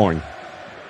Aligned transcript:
Moin. 0.00 0.22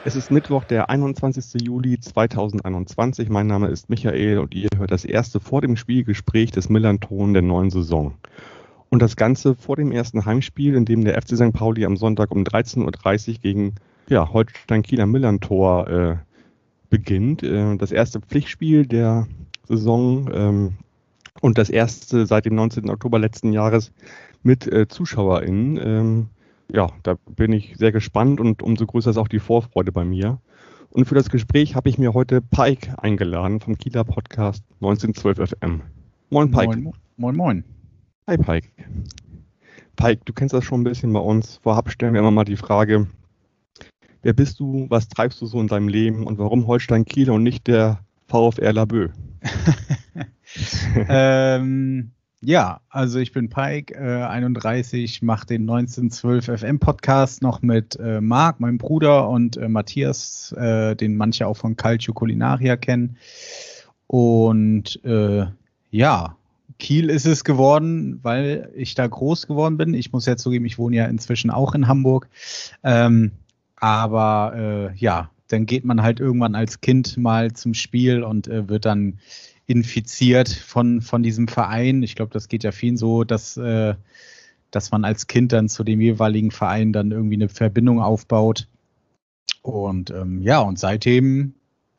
Es 0.04 0.14
ist 0.14 0.30
Mittwoch, 0.30 0.62
der 0.62 0.88
21. 0.88 1.60
Juli 1.62 1.98
2021. 1.98 3.28
Mein 3.28 3.48
Name 3.48 3.66
ist 3.66 3.90
Michael 3.90 4.38
und 4.38 4.54
ihr 4.54 4.68
hört 4.76 4.92
das 4.92 5.04
erste 5.04 5.40
vor 5.40 5.60
dem 5.60 5.76
Spielgespräch 5.76 6.52
des 6.52 6.68
Millanton 6.68 7.32
der 7.32 7.42
neuen 7.42 7.70
Saison. 7.70 8.14
Und 8.88 9.02
das 9.02 9.16
Ganze 9.16 9.56
vor 9.56 9.74
dem 9.74 9.90
ersten 9.90 10.26
Heimspiel, 10.26 10.76
in 10.76 10.84
dem 10.84 11.04
der 11.04 11.20
FC 11.20 11.30
St. 11.34 11.52
Pauli 11.52 11.84
am 11.84 11.96
Sonntag 11.96 12.30
um 12.30 12.44
13.30 12.44 13.28
Uhr 13.30 13.34
gegen 13.42 13.74
ja, 14.08 14.32
Holstein 14.32 14.84
Kieler 14.84 15.06
Millantor 15.06 15.88
äh, 15.88 16.16
beginnt. 16.88 17.42
Äh, 17.42 17.78
das 17.78 17.90
erste 17.90 18.20
Pflichtspiel 18.20 18.86
der 18.86 19.26
Saison 19.66 20.30
ähm, 20.32 20.72
und 21.40 21.58
das 21.58 21.68
erste 21.68 22.26
seit 22.26 22.44
dem 22.44 22.54
19. 22.54 22.88
Oktober 22.88 23.18
letzten 23.18 23.52
Jahres 23.52 23.90
mit 24.44 24.68
äh, 24.68 24.86
ZuschauerInnen. 24.86 25.80
Ähm, 25.82 26.28
ja, 26.72 26.88
da 27.02 27.16
bin 27.36 27.52
ich 27.52 27.76
sehr 27.76 27.92
gespannt 27.92 28.40
und 28.40 28.62
umso 28.62 28.86
größer 28.86 29.10
ist 29.10 29.16
auch 29.16 29.28
die 29.28 29.38
Vorfreude 29.38 29.92
bei 29.92 30.04
mir. 30.04 30.40
Und 30.90 31.06
für 31.06 31.14
das 31.14 31.30
Gespräch 31.30 31.76
habe 31.76 31.88
ich 31.88 31.98
mir 31.98 32.14
heute 32.14 32.40
Pike 32.40 32.94
eingeladen 32.98 33.60
vom 33.60 33.78
Kieler 33.78 34.04
Podcast 34.04 34.64
1912 34.80 35.50
FM. 35.50 35.82
Moin 36.30 36.50
Pike. 36.50 36.76
Moin, 36.76 36.94
moin. 37.16 37.36
moin. 37.36 37.64
Hi 38.26 38.36
Pike. 38.36 38.68
Pike, 39.96 40.22
du 40.24 40.32
kennst 40.32 40.54
das 40.54 40.64
schon 40.64 40.80
ein 40.80 40.84
bisschen 40.84 41.12
bei 41.12 41.20
uns. 41.20 41.56
Vorab 41.62 41.90
stellen 41.90 42.14
wir 42.14 42.20
immer 42.20 42.30
mal 42.30 42.44
die 42.44 42.56
Frage, 42.56 43.06
Wer 44.22 44.34
bist 44.34 44.60
du? 44.60 44.86
Was 44.90 45.08
treibst 45.08 45.40
du 45.40 45.46
so 45.46 45.60
in 45.60 45.66
deinem 45.66 45.88
Leben? 45.88 46.26
Und 46.26 46.38
warum 46.38 46.66
Holstein 46.66 47.04
Kiel 47.04 47.30
und 47.30 47.42
nicht 47.42 47.66
der 47.66 48.00
VfR 48.28 48.72
Labö? 48.72 49.08
ähm, 51.08 52.10
ja, 52.42 52.80
also 52.88 53.18
ich 53.18 53.32
bin 53.32 53.50
Pike, 53.50 53.94
äh, 53.94 54.24
31, 54.24 55.20
mache 55.22 55.46
den 55.46 55.62
1912 55.62 56.60
FM 56.60 56.78
Podcast 56.78 57.42
noch 57.42 57.60
mit 57.60 57.96
äh, 58.00 58.20
Marc, 58.20 58.60
meinem 58.60 58.78
Bruder, 58.78 59.28
und 59.28 59.56
äh, 59.58 59.68
Matthias, 59.68 60.52
äh, 60.52 60.96
den 60.96 61.16
manche 61.16 61.46
auch 61.46 61.56
von 61.56 61.76
Calcio 61.76 62.14
Culinaria 62.14 62.76
kennen. 62.76 63.16
Und 64.06 65.04
äh, 65.04 65.46
ja, 65.90 66.36
Kiel 66.78 67.10
ist 67.10 67.26
es 67.26 67.44
geworden, 67.44 68.20
weil 68.22 68.72
ich 68.74 68.94
da 68.94 69.06
groß 69.06 69.46
geworden 69.46 69.76
bin. 69.76 69.92
Ich 69.92 70.12
muss 70.12 70.24
ja 70.24 70.36
zugeben, 70.36 70.64
ich 70.64 70.78
wohne 70.78 70.96
ja 70.96 71.04
inzwischen 71.06 71.50
auch 71.50 71.74
in 71.74 71.88
Hamburg. 71.88 72.28
Ähm, 72.82 73.32
aber 73.76 74.52
äh, 74.56 74.96
ja, 74.96 75.30
dann 75.48 75.66
geht 75.66 75.84
man 75.84 76.02
halt 76.02 76.20
irgendwann 76.20 76.54
als 76.54 76.80
Kind 76.80 77.16
mal 77.16 77.52
zum 77.52 77.74
Spiel 77.74 78.22
und 78.22 78.48
äh, 78.48 78.68
wird 78.68 78.86
dann 78.86 79.18
infiziert 79.70 80.48
von, 80.48 81.00
von 81.00 81.22
diesem 81.22 81.46
Verein. 81.46 82.02
Ich 82.02 82.16
glaube, 82.16 82.32
das 82.32 82.48
geht 82.48 82.64
ja 82.64 82.72
vielen 82.72 82.96
so, 82.96 83.22
dass, 83.22 83.56
äh, 83.56 83.94
dass 84.72 84.90
man 84.90 85.04
als 85.04 85.28
Kind 85.28 85.52
dann 85.52 85.68
zu 85.68 85.84
dem 85.84 86.00
jeweiligen 86.00 86.50
Verein 86.50 86.92
dann 86.92 87.12
irgendwie 87.12 87.36
eine 87.36 87.48
Verbindung 87.48 88.00
aufbaut. 88.00 88.66
Und 89.62 90.10
ähm, 90.10 90.42
ja, 90.42 90.58
und 90.58 90.80
seitdem 90.80 91.54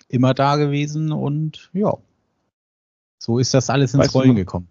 immer 0.10 0.34
da 0.34 0.58
gewesen 0.58 1.14
und 1.14 1.70
ja, 1.72 1.96
so 3.18 3.40
ist 3.40 3.54
das 3.54 3.70
alles 3.70 3.94
ins 3.94 4.04
weißt 4.06 4.16
Rollen 4.16 4.36
gekommen. 4.36 4.68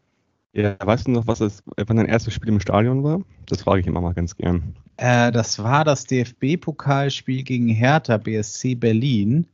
Ja, 0.53 0.77
weißt 0.78 1.06
du 1.06 1.12
noch, 1.12 1.27
was 1.27 1.41
es, 1.41 1.62
wann 1.77 1.97
dein 1.97 2.06
erstes 2.06 2.34
Spiel 2.34 2.51
im 2.51 2.61
Stadion 2.61 3.03
war? 3.03 3.23
Das 3.47 3.62
frage 3.62 3.81
ich 3.81 3.87
immer 3.87 4.03
mal 4.03 4.12
ganz 4.12 4.37
gern. 4.37 4.75
Äh, 4.99 5.32
das 5.32 5.62
war 5.62 5.84
das 5.84 6.05
DFB-Pokalspiel 6.05 7.44
gegen 7.44 7.69
Hertha 7.69 8.19
BSC 8.19 8.75
Berlin. 8.75 9.47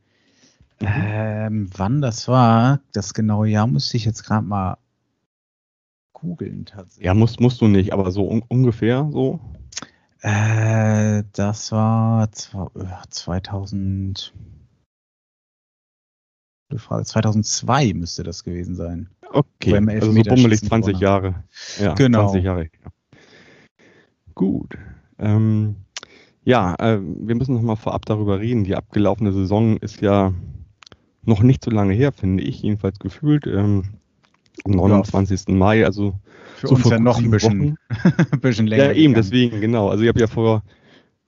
Mhm. 0.81 0.87
Ähm, 0.87 1.69
wann 1.75 2.01
das 2.01 2.27
war, 2.27 2.81
das 2.93 3.13
genaue 3.13 3.47
Jahr 3.47 3.67
müsste 3.67 3.97
ich 3.97 4.05
jetzt 4.05 4.23
gerade 4.23 4.45
mal 4.45 4.77
googeln 6.13 6.65
tatsächlich. 6.65 7.05
Ja, 7.05 7.13
musst, 7.13 7.39
musst 7.39 7.61
du 7.61 7.67
nicht, 7.67 7.93
aber 7.93 8.11
so 8.11 8.27
un 8.27 8.43
ungefähr 8.47 9.07
so? 9.11 9.39
Äh, 10.21 11.23
das 11.33 11.71
war 11.71 12.31
2000. 12.31 14.33
2002 16.75 17.93
müsste 17.93 18.23
das 18.23 18.43
gewesen 18.43 18.75
sein. 18.75 19.09
Okay, 19.31 19.77
also 19.77 20.11
so 20.11 20.21
bummelig 20.21 20.61
20 20.61 20.99
Jahre. 20.99 21.43
Ja, 21.79 21.93
genau. 21.93 22.29
20 22.29 22.43
Jahre. 22.43 22.63
Ja. 22.63 22.91
Gut. 24.35 24.77
Ähm, 25.17 25.77
ja, 26.43 26.75
äh, 26.79 26.99
wir 27.01 27.35
müssen 27.35 27.55
noch 27.55 27.61
mal 27.61 27.75
vorab 27.75 28.05
darüber 28.05 28.39
reden. 28.39 28.63
Die 28.63 28.75
abgelaufene 28.75 29.31
Saison 29.31 29.77
ist 29.77 30.01
ja 30.01 30.33
noch 31.27 31.41
nicht 31.41 31.63
so 31.63 31.71
lange 31.71 31.93
her, 31.93 32.11
finde 32.11 32.43
ich, 32.43 32.61
jedenfalls 32.61 32.99
gefühlt. 32.99 33.47
Ähm, 33.47 33.83
am 34.65 34.71
29. 34.71 35.45
Ja. 35.47 35.53
Mai, 35.53 35.85
also 35.85 36.15
für 36.55 36.67
so 36.67 36.75
uns 36.75 36.89
ja 36.89 36.99
noch 36.99 37.19
ein 37.19 37.29
bisschen, 37.29 37.77
bisschen 38.41 38.67
länger. 38.67 38.85
Ja, 38.85 38.91
eben, 38.91 39.13
gegangen. 39.13 39.15
deswegen, 39.15 39.61
genau. 39.61 39.89
Also 39.89 40.03
ich 40.03 40.09
habe 40.09 40.19
ja 40.19 40.27
vor 40.27 40.63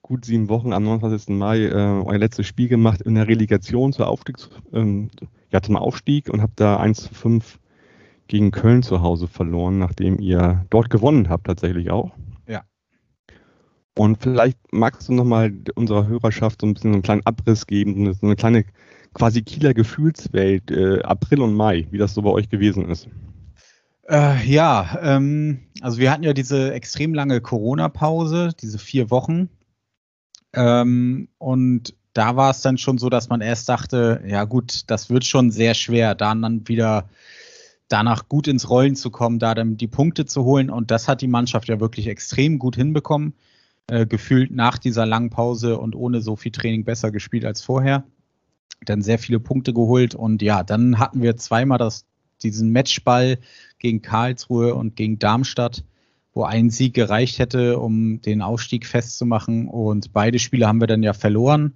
gut 0.01 0.25
sieben 0.25 0.49
Wochen 0.49 0.73
am 0.73 0.83
29. 0.83 1.35
Mai 1.35 1.65
äh, 1.65 1.73
euer 1.73 2.17
letztes 2.17 2.47
Spiel 2.47 2.67
gemacht 2.67 3.01
in 3.01 3.15
der 3.15 3.27
Relegation 3.27 3.93
zur 3.93 4.07
Aufstiegs, 4.07 4.49
ähm, 4.73 5.11
ja, 5.51 5.61
zum 5.61 5.75
Aufstieg 5.75 6.29
und 6.29 6.41
habe 6.41 6.53
da 6.55 6.77
1 6.77 7.03
zu 7.03 7.13
5 7.13 7.59
gegen 8.27 8.51
Köln 8.51 8.81
zu 8.81 9.01
Hause 9.01 9.27
verloren, 9.27 9.77
nachdem 9.77 10.19
ihr 10.19 10.65
dort 10.71 10.89
gewonnen 10.89 11.29
habt 11.29 11.45
tatsächlich 11.45 11.91
auch. 11.91 12.11
Und 13.99 14.23
vielleicht 14.23 14.57
magst 14.71 15.09
du 15.09 15.13
nochmal 15.13 15.53
unserer 15.75 16.07
Hörerschaft 16.07 16.61
so 16.61 16.67
ein 16.67 16.73
bisschen 16.73 16.93
einen 16.93 17.01
kleinen 17.01 17.25
Abriss 17.25 17.67
geben, 17.67 18.13
so 18.13 18.25
eine 18.25 18.37
kleine 18.37 18.63
quasi 19.13 19.41
Kieler 19.41 19.73
Gefühlswelt, 19.73 20.71
äh, 20.71 21.01
April 21.01 21.41
und 21.41 21.53
Mai, 21.53 21.87
wie 21.91 21.97
das 21.97 22.13
so 22.13 22.21
bei 22.21 22.29
euch 22.29 22.49
gewesen 22.49 22.89
ist. 22.89 23.07
Äh, 24.07 24.43
ja, 24.45 24.99
ähm, 25.01 25.59
also 25.81 25.99
wir 25.99 26.11
hatten 26.11 26.23
ja 26.23 26.33
diese 26.33 26.73
extrem 26.73 27.13
lange 27.13 27.41
Corona-Pause, 27.41 28.51
diese 28.59 28.79
vier 28.79 29.11
Wochen. 29.11 29.49
Ähm, 30.53 31.29
und 31.37 31.93
da 32.13 32.35
war 32.35 32.49
es 32.49 32.61
dann 32.61 32.77
schon 32.77 32.97
so, 32.97 33.09
dass 33.09 33.29
man 33.29 33.41
erst 33.41 33.69
dachte, 33.69 34.23
ja 34.25 34.45
gut, 34.45 34.89
das 34.89 35.09
wird 35.09 35.25
schon 35.25 35.51
sehr 35.51 35.75
schwer, 35.75 36.15
dann 36.15 36.67
wieder 36.67 37.07
danach 37.87 38.27
gut 38.29 38.47
ins 38.47 38.69
Rollen 38.69 38.95
zu 38.95 39.11
kommen, 39.11 39.39
da 39.39 39.53
dann 39.53 39.77
die 39.77 39.87
Punkte 39.87 40.25
zu 40.25 40.43
holen. 40.43 40.69
Und 40.69 40.91
das 40.91 41.07
hat 41.07 41.21
die 41.21 41.27
Mannschaft 41.27 41.67
ja 41.67 41.79
wirklich 41.79 42.07
extrem 42.07 42.57
gut 42.59 42.75
hinbekommen 42.75 43.33
äh, 43.89 44.05
gefühlt 44.05 44.51
nach 44.51 44.77
dieser 44.77 45.05
langen 45.05 45.29
Pause 45.29 45.79
und 45.79 45.95
ohne 45.95 46.21
so 46.21 46.35
viel 46.35 46.51
Training 46.51 46.83
besser 46.83 47.11
gespielt 47.11 47.45
als 47.45 47.61
vorher. 47.61 48.03
Dann 48.85 49.01
sehr 49.01 49.19
viele 49.19 49.39
Punkte 49.39 49.73
geholt 49.73 50.15
und 50.15 50.41
ja, 50.41 50.63
dann 50.63 50.99
hatten 50.99 51.21
wir 51.21 51.37
zweimal 51.37 51.77
das, 51.77 52.05
diesen 52.41 52.71
Matchball 52.71 53.37
gegen 53.77 54.01
Karlsruhe 54.01 54.75
und 54.75 54.95
gegen 54.95 55.19
Darmstadt, 55.19 55.83
wo 56.33 56.43
ein 56.43 56.69
Sieg 56.69 56.93
gereicht 56.93 57.39
hätte, 57.39 57.79
um 57.79 58.21
den 58.21 58.41
Aufstieg 58.41 58.85
festzumachen. 58.85 59.67
Und 59.67 60.13
beide 60.13 60.39
Spiele 60.39 60.67
haben 60.67 60.79
wir 60.79 60.87
dann 60.87 61.03
ja 61.03 61.13
verloren, 61.13 61.73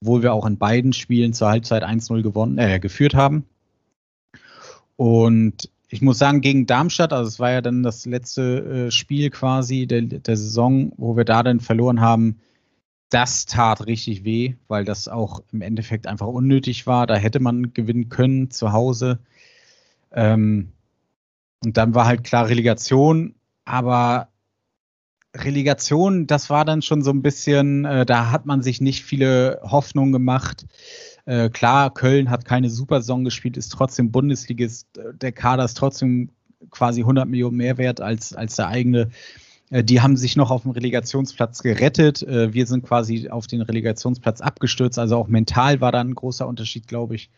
obwohl 0.00 0.22
wir 0.22 0.32
auch 0.32 0.46
in 0.46 0.58
beiden 0.58 0.92
Spielen 0.92 1.32
zur 1.32 1.48
Halbzeit 1.48 1.84
1-0 1.84 2.22
gewonnen, 2.22 2.58
äh, 2.58 2.78
geführt 2.78 3.14
haben. 3.14 3.44
Und 4.96 5.70
ich 5.88 6.02
muss 6.02 6.18
sagen, 6.18 6.40
gegen 6.40 6.66
Darmstadt, 6.66 7.12
also 7.12 7.28
es 7.28 7.38
war 7.38 7.52
ja 7.52 7.60
dann 7.60 7.82
das 7.82 8.06
letzte 8.06 8.86
äh, 8.86 8.90
Spiel 8.90 9.30
quasi 9.30 9.86
der, 9.86 10.02
der 10.02 10.36
Saison, 10.36 10.92
wo 10.96 11.16
wir 11.16 11.24
da 11.24 11.42
dann 11.42 11.60
verloren 11.60 12.00
haben, 12.00 12.40
das 13.08 13.46
tat 13.46 13.86
richtig 13.86 14.24
weh, 14.24 14.54
weil 14.68 14.84
das 14.84 15.08
auch 15.08 15.40
im 15.52 15.62
Endeffekt 15.62 16.06
einfach 16.06 16.26
unnötig 16.26 16.86
war. 16.86 17.06
Da 17.06 17.16
hätte 17.16 17.40
man 17.40 17.72
gewinnen 17.72 18.08
können 18.08 18.50
zu 18.50 18.72
Hause. 18.72 19.20
Ähm, 20.12 20.72
und 21.64 21.76
dann 21.76 21.94
war 21.94 22.06
halt 22.06 22.24
klar 22.24 22.48
Relegation, 22.48 23.34
aber 23.64 24.28
Relegation, 25.34 26.26
das 26.26 26.50
war 26.50 26.64
dann 26.64 26.82
schon 26.82 27.02
so 27.02 27.10
ein 27.10 27.22
bisschen, 27.22 27.84
äh, 27.84 28.06
da 28.06 28.30
hat 28.30 28.46
man 28.46 28.62
sich 28.62 28.80
nicht 28.80 29.04
viele 29.04 29.60
Hoffnungen 29.62 30.12
gemacht. 30.12 30.66
Äh, 31.26 31.50
klar, 31.50 31.92
Köln 31.92 32.30
hat 32.30 32.44
keine 32.44 32.70
super 32.70 33.00
Saison 33.00 33.24
gespielt, 33.24 33.56
ist 33.56 33.70
trotzdem 33.70 34.12
Bundesligist. 34.12 34.88
Der 34.96 35.32
Kader 35.32 35.64
ist 35.64 35.76
trotzdem 35.76 36.30
quasi 36.70 37.00
100 37.00 37.28
Millionen 37.28 37.56
mehr 37.56 37.78
wert 37.78 38.00
als, 38.00 38.32
als 38.32 38.56
der 38.56 38.68
eigene. 38.68 39.10
Äh, 39.70 39.84
die 39.84 40.00
haben 40.00 40.16
sich 40.16 40.36
noch 40.36 40.50
auf 40.50 40.62
dem 40.62 40.72
Relegationsplatz 40.72 41.62
gerettet. 41.62 42.22
Äh, 42.22 42.52
wir 42.52 42.66
sind 42.66 42.84
quasi 42.84 43.28
auf 43.28 43.46
den 43.46 43.62
Relegationsplatz 43.62 44.40
abgestürzt. 44.40 44.98
Also 44.98 45.16
auch 45.16 45.28
mental 45.28 45.80
war 45.80 45.92
da 45.92 46.00
ein 46.00 46.14
großer 46.14 46.46
Unterschied, 46.46 46.86
glaube 46.88 47.14
ich. 47.14 47.30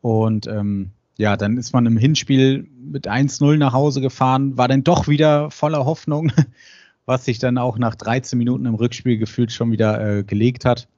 Und 0.00 0.46
ähm, 0.46 0.92
ja, 1.18 1.36
dann 1.36 1.56
ist 1.56 1.72
man 1.72 1.86
im 1.86 1.96
Hinspiel 1.96 2.68
mit 2.76 3.08
1-0 3.08 3.56
nach 3.56 3.72
Hause 3.72 4.00
gefahren, 4.00 4.56
war 4.56 4.68
dann 4.68 4.82
doch 4.82 5.08
wieder 5.08 5.50
voller 5.50 5.84
Hoffnung, 5.84 6.32
was 7.06 7.24
sich 7.24 7.38
dann 7.38 7.58
auch 7.58 7.78
nach 7.78 7.94
13 7.94 8.38
Minuten 8.38 8.66
im 8.66 8.74
Rückspiel 8.74 9.18
gefühlt 9.18 9.52
schon 9.52 9.70
wieder 9.70 10.18
äh, 10.18 10.24
gelegt 10.24 10.64
hat. 10.64 10.88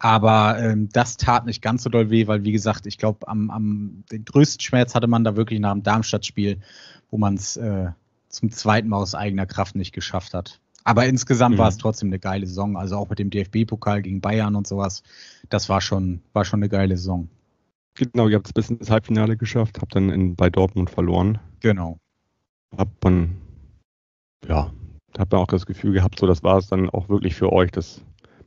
Aber 0.00 0.58
ähm, 0.58 0.88
das 0.92 1.16
tat 1.16 1.46
nicht 1.46 1.62
ganz 1.62 1.84
so 1.84 1.90
doll 1.90 2.10
weh, 2.10 2.26
weil 2.26 2.42
wie 2.42 2.50
gesagt, 2.50 2.86
ich 2.86 2.98
glaube, 2.98 3.28
am, 3.28 3.50
am 3.50 4.04
den 4.10 4.24
größten 4.24 4.60
Schmerz 4.60 4.96
hatte 4.96 5.06
man 5.06 5.22
da 5.22 5.36
wirklich 5.36 5.60
nach 5.60 5.72
dem 5.72 5.84
Darmstadt-Spiel, 5.84 6.58
wo 7.10 7.18
man 7.18 7.34
es 7.34 7.56
äh, 7.56 7.90
zum 8.36 8.50
zweiten 8.50 8.88
Mal 8.88 8.98
aus 8.98 9.14
eigener 9.14 9.46
Kraft 9.46 9.74
nicht 9.74 9.92
geschafft 9.92 10.34
hat. 10.34 10.60
Aber 10.84 11.06
insgesamt 11.06 11.56
mhm. 11.56 11.58
war 11.58 11.68
es 11.68 11.78
trotzdem 11.78 12.10
eine 12.10 12.20
geile 12.20 12.46
Saison. 12.46 12.76
Also 12.76 12.96
auch 12.96 13.08
mit 13.08 13.18
dem 13.18 13.30
DFB-Pokal 13.30 14.02
gegen 14.02 14.20
Bayern 14.20 14.54
und 14.54 14.68
sowas. 14.68 15.02
Das 15.48 15.68
war 15.68 15.80
schon, 15.80 16.20
war 16.32 16.44
schon 16.44 16.60
eine 16.60 16.68
geile 16.68 16.96
Saison. 16.96 17.28
Genau, 17.96 18.28
ihr 18.28 18.36
habt 18.36 18.46
es 18.46 18.52
bis 18.52 18.70
ins 18.70 18.90
Halbfinale 18.90 19.36
geschafft, 19.36 19.80
habt 19.80 19.96
dann 19.96 20.10
in, 20.10 20.36
bei 20.36 20.50
Dortmund 20.50 20.90
verloren. 20.90 21.38
Genau. 21.60 21.98
Habt 22.76 23.02
man, 23.02 23.36
ja, 24.46 24.70
habt 25.18 25.32
man 25.32 25.40
auch 25.40 25.46
das 25.46 25.66
Gefühl 25.66 25.92
gehabt, 25.92 26.18
so 26.18 26.26
das 26.26 26.42
war 26.42 26.58
es 26.58 26.68
dann 26.68 26.90
auch 26.90 27.08
wirklich 27.08 27.34
für 27.34 27.52
euch, 27.52 27.70
das 27.70 28.02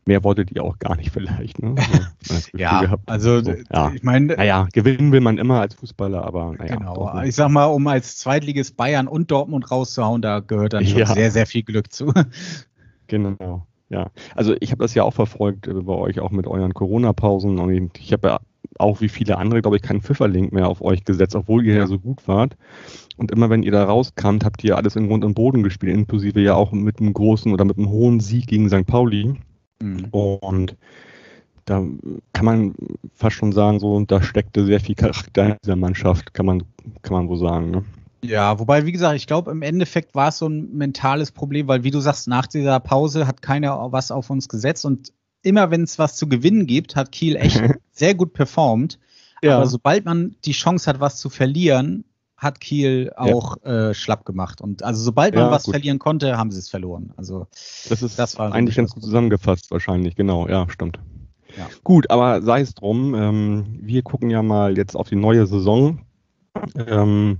mehr 0.10 0.24
wolltet 0.24 0.52
ihr 0.52 0.64
auch 0.64 0.80
gar 0.80 0.98
nicht 0.98 1.12
vielleicht. 1.12 1.62
Ne? 1.62 1.76
So, 2.22 2.36
ja, 2.58 2.82
gehabt, 2.82 3.10
also 3.10 3.42
so, 3.42 3.54
ja. 3.72 3.92
ich 3.96 4.04
meine, 4.04 4.36
naja, 4.36 4.68
gewinnen 4.74 5.12
will 5.14 5.22
man 5.22 5.38
immer 5.38 5.62
als 5.62 5.76
Fußballer, 5.76 6.26
aber 6.26 6.54
naja. 6.58 6.76
Genau, 6.76 7.22
ich 7.24 7.34
sag 7.34 7.50
mal, 7.50 7.66
um 7.66 7.88
als 7.88 8.18
Zweitliges 8.18 8.72
Bayern 8.72 9.08
und 9.08 9.32
Dortmund 9.32 9.72
rauszuhauen, 9.72 10.22
da 10.22 10.42
gehört 10.42 10.74
dann 10.74 10.84
ja. 10.84 11.06
sehr, 11.06 11.32
sehr 11.32 11.46
viel 11.46 11.64
Glück 11.64 11.92
zu. 11.92 12.14
Genau. 13.08 13.66
Ja, 13.90 14.12
also 14.36 14.54
ich 14.60 14.70
habe 14.70 14.84
das 14.84 14.94
ja 14.94 15.02
auch 15.02 15.16
verfolgt 15.16 15.66
äh, 15.66 15.74
bei 15.74 15.94
euch, 15.94 16.20
auch 16.20 16.30
mit 16.30 16.46
euren 16.46 16.76
Corona-Pausen 16.76 17.58
und 17.58 17.98
ich 17.98 18.14
habe 18.14 18.28
ja 18.28 18.40
auch 18.78 19.02
wie 19.02 19.10
viele 19.10 19.38
andere, 19.40 19.64
glaube 19.64 19.78
ich, 19.78 19.82
keinen 19.82 20.02
Pfifferlink 20.02 20.52
mehr 20.52 20.68
auf 20.68 20.84
euch 20.84 21.06
gesetzt, 21.06 21.36
obwohl 21.36 21.66
ihr 21.66 21.74
ja 21.74 21.88
so 21.88 21.98
gut 21.98 22.28
wart. 22.28 22.56
Und 23.18 23.32
immer 23.32 23.50
wenn 23.50 23.64
ihr 23.64 23.72
da 23.72 23.84
rauskamt, 23.84 24.46
habt 24.46 24.64
ihr 24.64 24.78
alles 24.78 24.96
in 24.96 25.08
Grund 25.08 25.26
und 25.26 25.34
Boden 25.34 25.64
gespielt, 25.64 25.96
inklusive 25.96 26.40
ja 26.40 26.54
auch 26.54 26.72
mit 26.72 27.00
einem 27.00 27.14
großen 27.14 27.52
oder 27.52 27.66
mit 27.66 27.78
einem 27.78 27.90
hohen 27.90 28.20
Sieg 28.20 28.46
gegen 28.46 28.70
St. 28.70 28.86
Pauli. 28.86 29.34
Mhm. 29.82 30.06
Und 30.12 30.76
da 31.66 31.86
kann 32.34 32.46
man 32.46 32.76
fast 33.14 33.36
schon 33.36 33.52
sagen, 33.52 33.80
so, 33.80 34.00
da 34.02 34.22
steckte 34.22 34.66
sehr 34.66 34.80
viel 34.80 34.96
Charakter 34.96 35.46
in 35.46 35.56
dieser 35.64 35.76
Mannschaft, 35.76 36.34
kann 36.34 36.46
man, 36.46 36.64
kann 37.02 37.14
man 37.14 37.30
wohl 37.30 37.38
sagen. 37.38 37.72
Ne? 37.72 37.86
Ja, 38.24 38.60
wobei, 38.60 38.86
wie 38.86 38.92
gesagt, 38.92 39.16
ich 39.16 39.28
glaube, 39.28 39.52
im 39.52 39.62
Endeffekt 39.62 40.16
war 40.16 40.30
es 40.30 40.40
so 40.40 40.48
ein 40.48 40.76
mentales 40.76 41.32
Problem, 41.32 41.68
weil, 41.68 41.84
wie 41.84 41.92
du 41.92 42.00
sagst, 42.00 42.28
nach 42.28 42.48
dieser 42.48 42.80
Pause 42.80 43.28
hat 43.28 43.42
keiner 43.42 43.92
was 43.92 44.12
auf 44.12 44.30
uns 44.30 44.50
gesetzt 44.50 44.84
und 44.84 45.14
immer 45.42 45.72
wenn 45.72 45.84
es 45.84 46.00
was 46.00 46.16
zu 46.16 46.28
gewinnen 46.28 46.66
gibt, 46.66 46.96
hat 46.96 47.12
Kiel 47.12 47.36
echt 47.36 47.62
sehr 47.92 48.16
gut 48.16 48.34
performt. 48.34 49.00
Ja. 49.42 49.58
Aber 49.58 49.68
sobald 49.68 50.04
man 50.04 50.36
die 50.44 50.52
Chance 50.52 50.90
hat, 50.90 51.00
was 51.00 51.18
zu 51.18 51.30
verlieren, 51.30 52.04
hat 52.40 52.60
Kiel 52.60 53.12
auch 53.16 53.58
ja. 53.64 53.90
äh, 53.90 53.94
schlapp 53.94 54.26
gemacht. 54.26 54.62
Und 54.62 54.84
also 54.84 55.04
sobald 55.04 55.36
man 55.36 55.46
ja, 55.46 55.52
was 55.52 55.66
gut. 55.66 55.76
verlieren 55.76 56.00
konnte, 56.00 56.38
haben 56.38 56.52
sie 56.52 56.60
es 56.60 56.70
verloren. 56.70 57.14
Also 57.18 57.48
das 57.88 58.02
ist 58.02 58.18
das 58.18 58.38
war 58.40 58.52
eigentlich 58.52 58.78
ganz 58.78 58.94
gut 58.94 59.04
zusammengefasst 59.04 59.70
wahrscheinlich, 59.72 60.16
genau, 60.16 60.48
ja, 60.48 60.68
stimmt. 60.70 61.00
Ja. 61.58 61.68
Gut, 61.84 62.10
aber 62.10 62.42
sei 62.42 62.62
es 62.62 62.74
drum, 62.74 63.14
ähm, 63.16 63.66
wir 63.82 64.02
gucken 64.02 64.30
ja 64.30 64.42
mal 64.42 64.78
jetzt 64.78 64.96
auf 64.96 65.10
die 65.10 65.16
neue 65.16 65.46
Saison. 65.46 66.02
Ähm, 66.76 67.40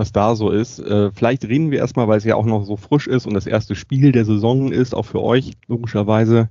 was 0.00 0.12
da 0.12 0.34
so 0.34 0.50
ist. 0.50 0.78
Äh, 0.78 1.10
vielleicht 1.12 1.44
reden 1.44 1.70
wir 1.70 1.78
erstmal, 1.78 2.08
weil 2.08 2.16
es 2.16 2.24
ja 2.24 2.34
auch 2.34 2.46
noch 2.46 2.64
so 2.64 2.76
frisch 2.76 3.06
ist 3.06 3.26
und 3.26 3.34
das 3.34 3.46
erste 3.46 3.74
Spiel 3.74 4.12
der 4.12 4.24
Saison 4.24 4.72
ist, 4.72 4.94
auch 4.94 5.04
für 5.04 5.22
euch, 5.22 5.52
logischerweise. 5.68 6.48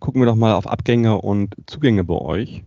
Gucken 0.00 0.20
wir 0.20 0.26
doch 0.26 0.34
mal 0.34 0.54
auf 0.54 0.66
Abgänge 0.66 1.20
und 1.20 1.54
Zugänge 1.66 2.02
bei 2.02 2.14
euch. 2.14 2.64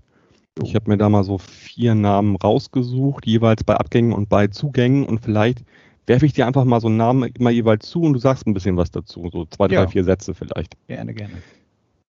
Ich 0.62 0.76
habe 0.76 0.90
mir 0.90 0.98
da 0.98 1.10
mal 1.10 1.24
so 1.24 1.38
vier 1.40 1.96
Namen 1.96 2.36
rausgesucht, 2.36 3.26
jeweils 3.26 3.64
bei 3.64 3.76
Abgängen 3.76 4.14
und 4.14 4.30
bei 4.30 4.48
Zugängen 4.48 5.06
und 5.06 5.20
vielleicht 5.20 5.64
werfe 6.06 6.26
ich 6.26 6.34
dir 6.34 6.46
einfach 6.46 6.66
mal 6.66 6.80
so 6.80 6.88
einen 6.88 6.98
Namen 6.98 7.32
immer 7.38 7.50
jeweils 7.50 7.90
zu 7.90 8.02
und 8.02 8.14
du 8.14 8.20
sagst 8.20 8.46
ein 8.46 8.54
bisschen 8.54 8.78
was 8.78 8.92
dazu, 8.92 9.30
so 9.32 9.46
zwei, 9.46 9.68
drei, 9.68 9.76
ja. 9.76 9.88
vier 9.88 10.04
Sätze 10.04 10.34
vielleicht. 10.34 10.76
Gerne, 10.88 11.14
gerne. 11.14 11.34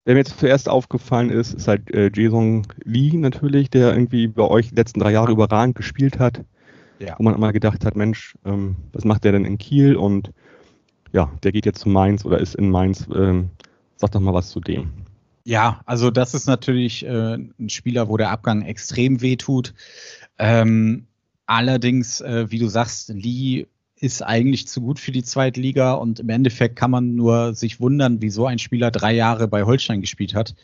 Wer 0.04 0.14
mir 0.14 0.20
jetzt 0.20 0.38
zuerst 0.38 0.68
aufgefallen 0.68 1.30
ist, 1.30 1.54
ist 1.54 1.68
halt 1.68 1.90
äh, 1.94 2.10
Jason 2.12 2.66
Lee 2.84 3.16
natürlich, 3.16 3.70
der 3.70 3.94
irgendwie 3.94 4.26
bei 4.26 4.42
euch 4.42 4.70
die 4.70 4.74
letzten 4.74 5.00
drei 5.00 5.12
Jahre 5.12 5.32
überragend 5.32 5.76
gespielt 5.76 6.18
hat. 6.18 6.44
Ja. 6.98 7.16
Wo 7.18 7.24
man 7.24 7.34
immer 7.34 7.52
gedacht 7.52 7.84
hat, 7.84 7.96
Mensch, 7.96 8.36
ähm, 8.44 8.76
was 8.92 9.04
macht 9.04 9.24
der 9.24 9.32
denn 9.32 9.44
in 9.44 9.58
Kiel? 9.58 9.96
Und 9.96 10.30
ja, 11.12 11.30
der 11.42 11.52
geht 11.52 11.66
jetzt 11.66 11.80
zu 11.80 11.88
Mainz 11.88 12.24
oder 12.24 12.38
ist 12.38 12.54
in 12.54 12.70
Mainz. 12.70 13.08
Ähm, 13.14 13.50
sag 13.96 14.12
doch 14.12 14.20
mal 14.20 14.34
was 14.34 14.50
zu 14.50 14.60
dem. 14.60 14.90
Ja, 15.44 15.82
also 15.84 16.10
das 16.10 16.32
ist 16.32 16.46
natürlich 16.46 17.04
äh, 17.04 17.34
ein 17.34 17.68
Spieler, 17.68 18.08
wo 18.08 18.16
der 18.16 18.30
Abgang 18.30 18.62
extrem 18.62 19.20
weh 19.20 19.36
tut. 19.36 19.74
Ähm, 20.38 21.06
allerdings, 21.46 22.22
äh, 22.22 22.50
wie 22.50 22.58
du 22.58 22.68
sagst, 22.68 23.10
Lee 23.10 23.66
ist 23.96 24.22
eigentlich 24.22 24.66
zu 24.68 24.80
gut 24.80 24.98
für 24.98 25.12
die 25.12 25.22
zweite 25.22 25.60
Liga 25.60 25.92
und 25.92 26.20
im 26.20 26.30
Endeffekt 26.30 26.76
kann 26.76 26.90
man 26.90 27.14
nur 27.14 27.54
sich 27.54 27.78
wundern, 27.78 28.22
wieso 28.22 28.46
ein 28.46 28.58
Spieler 28.58 28.90
drei 28.90 29.12
Jahre 29.14 29.46
bei 29.46 29.64
Holstein 29.64 30.00
gespielt 30.00 30.34
hat 30.34 30.54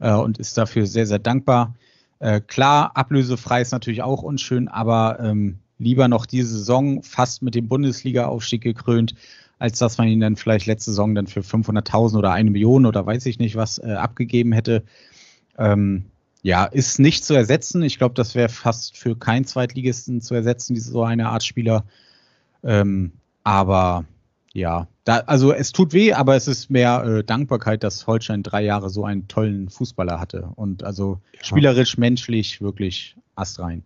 äh, 0.00 0.12
und 0.12 0.38
ist 0.38 0.56
dafür 0.56 0.86
sehr, 0.86 1.06
sehr 1.06 1.18
dankbar. 1.18 1.74
Äh, 2.18 2.40
klar, 2.40 2.96
ablösefrei 2.96 3.60
ist 3.60 3.72
natürlich 3.72 4.02
auch 4.02 4.22
unschön, 4.22 4.68
aber 4.68 5.18
ähm, 5.20 5.58
lieber 5.78 6.08
noch 6.08 6.26
diese 6.26 6.58
Saison 6.58 7.02
fast 7.02 7.42
mit 7.42 7.54
dem 7.54 7.68
Bundesliga-Aufstieg 7.68 8.62
gekrönt, 8.62 9.14
als 9.60 9.78
dass 9.78 9.98
man 9.98 10.08
ihn 10.08 10.20
dann 10.20 10.36
vielleicht 10.36 10.66
letzte 10.66 10.90
Saison 10.90 11.14
dann 11.14 11.26
für 11.26 11.40
500.000 11.40 12.16
oder 12.16 12.32
eine 12.32 12.50
Million 12.50 12.86
oder 12.86 13.04
weiß 13.04 13.26
ich 13.26 13.38
nicht 13.38 13.56
was 13.56 13.78
äh, 13.78 13.92
abgegeben 13.92 14.52
hätte. 14.52 14.82
Ähm, 15.58 16.06
ja, 16.42 16.64
ist 16.64 16.98
nicht 16.98 17.24
zu 17.24 17.34
ersetzen. 17.34 17.82
Ich 17.82 17.98
glaube, 17.98 18.14
das 18.14 18.34
wäre 18.34 18.48
fast 18.48 18.96
für 18.96 19.16
keinen 19.16 19.44
Zweitligisten 19.44 20.22
zu 20.22 20.34
ersetzen, 20.34 20.74
diese 20.74 20.90
so 20.90 21.04
eine 21.04 21.28
Art 21.28 21.44
Spieler. 21.44 21.84
Ähm, 22.64 23.12
aber 23.44 24.06
ja, 24.54 24.88
da, 25.04 25.18
also 25.18 25.52
es 25.52 25.72
tut 25.72 25.92
weh, 25.92 26.14
aber 26.14 26.36
es 26.36 26.48
ist 26.48 26.70
mehr 26.70 27.04
äh, 27.04 27.22
Dankbarkeit, 27.22 27.84
dass 27.84 28.06
Holstein 28.06 28.42
drei 28.42 28.64
Jahre 28.64 28.88
so 28.88 29.04
einen 29.04 29.28
tollen 29.28 29.68
Fußballer 29.68 30.18
hatte. 30.18 30.50
Und 30.54 30.84
also 30.84 31.20
ja. 31.34 31.44
spielerisch, 31.44 31.98
menschlich 31.98 32.62
wirklich 32.62 33.14
astrein. 33.34 33.84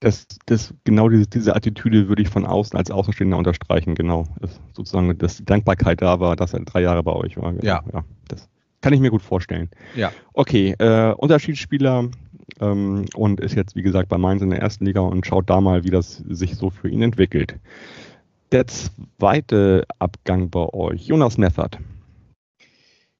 Das, 0.00 0.26
das, 0.46 0.72
genau 0.84 1.10
diese, 1.10 1.26
diese 1.26 1.54
Attitüde 1.54 2.08
würde 2.08 2.22
ich 2.22 2.28
von 2.30 2.46
außen 2.46 2.76
als 2.78 2.90
Außenstehender 2.90 3.36
unterstreichen, 3.36 3.94
genau. 3.94 4.24
Das, 4.40 4.58
sozusagen, 4.72 5.16
dass 5.18 5.36
die 5.36 5.44
Dankbarkeit 5.44 6.00
da 6.00 6.20
war, 6.20 6.36
dass 6.36 6.54
er 6.54 6.60
drei 6.60 6.80
Jahre 6.80 7.02
bei 7.02 7.12
euch 7.12 7.36
war. 7.36 7.52
Genau. 7.52 7.64
Ja. 7.64 7.84
ja. 7.92 8.04
Das 8.28 8.48
kann 8.80 8.94
ich 8.94 9.00
mir 9.00 9.10
gut 9.10 9.20
vorstellen. 9.20 9.68
Ja. 9.94 10.10
Okay, 10.32 10.74
äh, 10.78 11.12
Unterschiedsspieler 11.12 12.08
ähm, 12.60 13.04
und 13.14 13.40
ist 13.40 13.54
jetzt, 13.54 13.76
wie 13.76 13.82
gesagt, 13.82 14.08
bei 14.08 14.16
Mainz 14.16 14.40
in 14.40 14.50
der 14.50 14.60
ersten 14.60 14.86
Liga 14.86 15.00
und 15.00 15.26
schaut 15.26 15.50
da 15.50 15.60
mal, 15.60 15.84
wie 15.84 15.90
das 15.90 16.16
sich 16.28 16.56
so 16.56 16.70
für 16.70 16.88
ihn 16.88 17.02
entwickelt. 17.02 17.56
Der 18.52 18.66
zweite 18.66 19.84
Abgang 19.98 20.50
bei 20.50 20.66
euch, 20.72 21.06
Jonas 21.06 21.38
Meffert. 21.38 21.78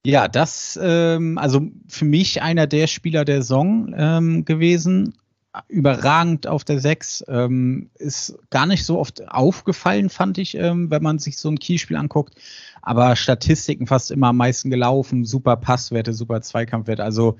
Ja, 0.03 0.27
das, 0.27 0.79
ähm, 0.81 1.37
also 1.37 1.61
für 1.87 2.05
mich 2.05 2.41
einer 2.41 2.65
der 2.65 2.87
Spieler 2.87 3.23
der 3.23 3.43
Saison 3.43 3.93
ähm, 3.95 4.45
gewesen 4.45 5.13
überragend 5.67 6.47
auf 6.47 6.63
der 6.63 6.79
6. 6.79 7.25
Ähm, 7.27 7.89
ist 7.95 8.37
gar 8.49 8.65
nicht 8.65 8.85
so 8.85 8.99
oft 8.99 9.27
aufgefallen, 9.29 10.09
fand 10.09 10.37
ich, 10.37 10.55
ähm, 10.55 10.89
wenn 10.89 11.03
man 11.03 11.19
sich 11.19 11.37
so 11.37 11.49
ein 11.49 11.59
Keyspiel 11.59 11.97
anguckt. 11.97 12.35
Aber 12.81 13.15
Statistiken 13.15 13.87
fast 13.87 14.11
immer 14.11 14.27
am 14.27 14.37
meisten 14.37 14.69
gelaufen, 14.69 15.25
super 15.25 15.57
Passwerte, 15.57 16.13
super 16.13 16.41
Zweikampfwerte. 16.41 17.03
Also 17.03 17.37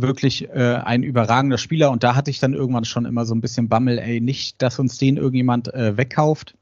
wirklich 0.00 0.48
äh, 0.48 0.80
ein 0.84 1.02
überragender 1.02 1.58
Spieler. 1.58 1.90
Und 1.90 2.04
da 2.04 2.14
hatte 2.14 2.30
ich 2.30 2.38
dann 2.38 2.54
irgendwann 2.54 2.84
schon 2.84 3.04
immer 3.04 3.26
so 3.26 3.34
ein 3.34 3.40
bisschen 3.40 3.68
Bammel, 3.68 3.98
ey, 3.98 4.20
nicht, 4.20 4.62
dass 4.62 4.78
uns 4.78 4.98
den 4.98 5.16
irgendjemand 5.16 5.72
äh, 5.74 5.96
wegkauft. 5.96 6.54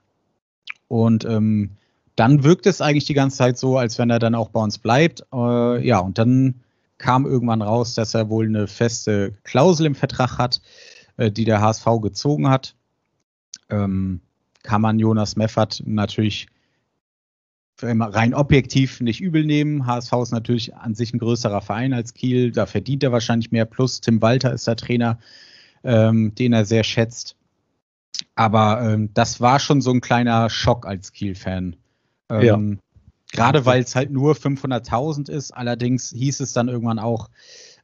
Und 0.89 1.25
ähm, 1.25 1.71
dann 2.17 2.45
wirkt 2.45 2.67
es 2.67 2.81
eigentlich 2.81 3.05
die 3.05 3.15
ganze 3.15 3.37
Zeit 3.37 3.59
so, 3.59 3.77
als 3.77 3.99
wenn 3.99 4.09
er 4.09 4.19
dann 4.19 4.35
auch 4.35 4.49
bei 4.49 4.61
uns 4.61 4.79
bleibt. 4.79 5.25
Äh, 5.33 5.87
ja, 5.87 5.99
und 5.99 6.19
dann 6.19 6.63
kam 6.99 7.27
irgendwann 7.27 7.63
raus, 7.63 7.95
dass 7.95 8.15
er 8.15 8.29
wohl 8.29 8.47
eine 8.47 8.67
feste 8.67 9.35
Klausel 9.45 9.87
im 9.87 9.95
Vertrag 9.95 10.39
hat, 10.39 10.61
äh, 11.17 11.31
die 11.31 11.45
der 11.45 11.61
HSV 11.61 11.87
gezogen 12.03 12.49
hat. 12.49 12.75
Ähm, 13.69 14.21
kann 14.63 14.81
man 14.81 14.99
Jonas 14.99 15.37
Meffert 15.37 15.83
natürlich 15.85 16.49
rein 17.83 18.33
objektiv 18.35 19.01
nicht 19.01 19.21
übel 19.21 19.45
nehmen. 19.45 19.87
HSV 19.87 20.13
ist 20.23 20.33
natürlich 20.33 20.75
an 20.75 20.95
sich 20.95 21.13
ein 21.13 21.19
größerer 21.19 21.61
Verein 21.61 21.93
als 21.93 22.15
Kiel, 22.15 22.51
da 22.51 22.67
verdient 22.67 23.03
er 23.03 23.13
wahrscheinlich 23.13 23.53
mehr. 23.53 23.67
Plus 23.67 24.01
Tim 24.01 24.23
Walter 24.23 24.53
ist 24.53 24.67
der 24.67 24.77
Trainer, 24.77 25.19
ähm, 25.85 26.35
den 26.35 26.53
er 26.53 26.65
sehr 26.65 26.85
schätzt. 26.85 27.37
Aber 28.35 28.81
ähm, 28.83 29.11
das 29.13 29.41
war 29.41 29.59
schon 29.59 29.83
so 29.83 29.91
ein 29.91 30.01
kleiner 30.01 30.49
Schock 30.49 30.87
als 30.87 31.13
Kiel-Fan. 31.13 31.77
Ähm, 32.31 32.43
ja. 32.43 32.59
Gerade 33.33 33.67
weil 33.67 33.83
es 33.83 33.95
halt 33.97 34.11
nur 34.11 34.35
500.000 34.35 35.31
ist. 35.31 35.51
Allerdings 35.51 36.11
hieß 36.11 36.41
es 36.41 36.53
dann 36.53 36.69
irgendwann 36.69 36.99
auch, 36.99 37.29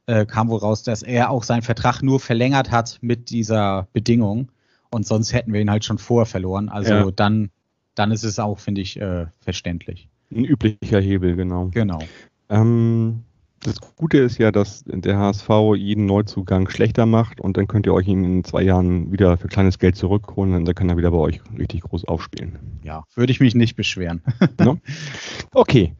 äh, 0.05 0.25
kam 0.25 0.49
wohl 0.49 0.59
raus, 0.59 0.83
dass 0.83 1.03
er 1.03 1.29
auch 1.29 1.43
seinen 1.43 1.61
Vertrag 1.61 2.01
nur 2.01 2.19
verlängert 2.19 2.71
hat 2.71 2.99
mit 3.01 3.29
dieser 3.29 3.87
Bedingung. 3.93 4.51
Und 4.89 5.05
sonst 5.05 5.33
hätten 5.33 5.53
wir 5.53 5.61
ihn 5.61 5.71
halt 5.71 5.85
schon 5.85 5.97
vorher 5.97 6.25
verloren. 6.25 6.69
Also 6.69 6.93
ja. 6.93 7.11
dann, 7.11 7.49
dann 7.95 8.11
ist 8.11 8.23
es 8.23 8.39
auch, 8.39 8.59
finde 8.59 8.81
ich, 8.81 8.99
äh, 8.99 9.25
verständlich. 9.41 10.07
Ein 10.31 10.45
üblicher 10.45 10.99
Hebel, 10.99 11.35
genau. 11.35 11.69
Genau. 11.71 11.99
Ähm, 12.49 13.23
das 13.63 13.79
Gute 13.95 14.19
ist 14.19 14.37
ja, 14.37 14.51
dass 14.51 14.83
der 14.85 15.17
HSV 15.17 15.49
jeden 15.75 16.05
Neuzugang 16.05 16.69
schlechter 16.69 17.05
macht 17.05 17.41
und 17.41 17.57
dann 17.57 17.67
könnt 17.67 17.85
ihr 17.85 17.93
euch 17.93 18.07
ihn 18.07 18.23
in 18.23 18.43
zwei 18.43 18.61
Jahren 18.61 19.11
wieder 19.11 19.37
für 19.37 19.47
kleines 19.47 19.79
Geld 19.79 19.95
zurückholen 19.95 20.53
und 20.53 20.65
dann 20.65 20.75
kann 20.75 20.89
er 20.89 20.97
wieder 20.97 21.11
bei 21.11 21.17
euch 21.17 21.41
richtig 21.57 21.81
groß 21.81 22.05
aufspielen. 22.05 22.59
Ja, 22.83 23.05
würde 23.15 23.31
ich 23.31 23.39
mich 23.39 23.55
nicht 23.55 23.75
beschweren. 23.75 24.21
no? 24.59 24.77
Okay. 25.53 25.93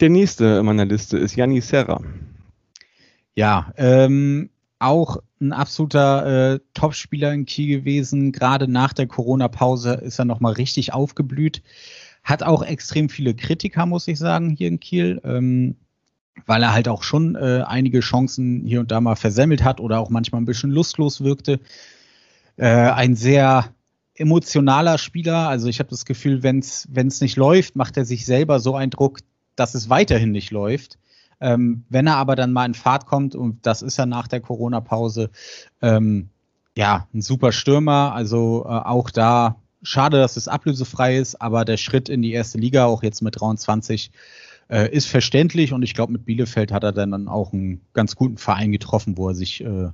Der 0.00 0.10
nächste 0.10 0.58
in 0.58 0.66
meiner 0.66 0.84
Liste 0.84 1.16
ist 1.16 1.36
Janni 1.36 1.60
Serra. 1.60 2.00
Ja, 3.36 3.72
ähm, 3.76 4.50
auch 4.80 5.18
ein 5.40 5.52
absoluter 5.52 6.54
äh, 6.54 6.60
Topspieler 6.74 7.32
in 7.32 7.46
Kiel 7.46 7.78
gewesen. 7.78 8.32
Gerade 8.32 8.68
nach 8.68 8.92
der 8.92 9.06
Corona-Pause 9.06 9.94
ist 9.94 10.18
er 10.18 10.24
nochmal 10.24 10.54
richtig 10.54 10.92
aufgeblüht. 10.92 11.62
Hat 12.22 12.42
auch 12.42 12.62
extrem 12.62 13.08
viele 13.08 13.34
Kritiker, 13.34 13.86
muss 13.86 14.08
ich 14.08 14.18
sagen, 14.18 14.50
hier 14.50 14.68
in 14.68 14.80
Kiel. 14.80 15.20
Ähm, 15.24 15.76
weil 16.46 16.62
er 16.62 16.72
halt 16.72 16.88
auch 16.88 17.02
schon 17.02 17.36
äh, 17.36 17.62
einige 17.66 18.00
Chancen 18.00 18.64
hier 18.64 18.80
und 18.80 18.90
da 18.90 19.00
mal 19.00 19.16
versemmelt 19.16 19.64
hat 19.64 19.80
oder 19.80 20.00
auch 20.00 20.10
manchmal 20.10 20.40
ein 20.40 20.46
bisschen 20.46 20.70
lustlos 20.70 21.22
wirkte. 21.22 21.60
Äh, 22.56 22.66
ein 22.66 23.16
sehr 23.16 23.72
emotionaler 24.14 24.98
Spieler. 24.98 25.48
Also 25.48 25.68
ich 25.68 25.78
habe 25.78 25.90
das 25.90 26.04
Gefühl, 26.04 26.42
wenn 26.42 26.58
es 26.60 27.20
nicht 27.20 27.36
läuft, 27.36 27.76
macht 27.76 27.96
er 27.96 28.04
sich 28.04 28.26
selber 28.26 28.60
so 28.60 28.76
einen 28.76 28.90
Druck, 28.90 29.20
dass 29.56 29.74
es 29.74 29.88
weiterhin 29.88 30.32
nicht 30.32 30.50
läuft. 30.50 30.98
Ähm, 31.40 31.84
wenn 31.88 32.06
er 32.06 32.16
aber 32.16 32.36
dann 32.36 32.52
mal 32.52 32.66
in 32.66 32.74
Fahrt 32.74 33.06
kommt, 33.06 33.34
und 33.34 33.66
das 33.66 33.82
ist 33.82 33.96
ja 33.96 34.06
nach 34.06 34.28
der 34.28 34.40
Corona-Pause, 34.40 35.30
ähm, 35.82 36.30
ja, 36.76 37.06
ein 37.12 37.22
super 37.22 37.52
Stürmer. 37.52 38.12
Also 38.14 38.64
äh, 38.66 38.68
auch 38.68 39.10
da 39.10 39.56
schade, 39.82 40.18
dass 40.18 40.36
es 40.36 40.48
ablösefrei 40.48 41.18
ist, 41.18 41.40
aber 41.40 41.64
der 41.64 41.76
Schritt 41.76 42.08
in 42.08 42.22
die 42.22 42.32
erste 42.32 42.58
Liga, 42.58 42.86
auch 42.86 43.02
jetzt 43.02 43.20
mit 43.20 43.40
23, 43.40 44.10
äh, 44.68 44.90
ist 44.90 45.06
verständlich 45.06 45.72
und 45.72 45.82
ich 45.82 45.94
glaube, 45.94 46.12
mit 46.12 46.24
Bielefeld 46.24 46.72
hat 46.72 46.84
er 46.84 46.92
dann 46.92 47.28
auch 47.28 47.52
einen 47.52 47.80
ganz 47.92 48.16
guten 48.16 48.38
Verein 48.38 48.72
getroffen, 48.72 49.16
wo 49.16 49.28
er 49.28 49.34
sich 49.34 49.64
äh, 49.64 49.90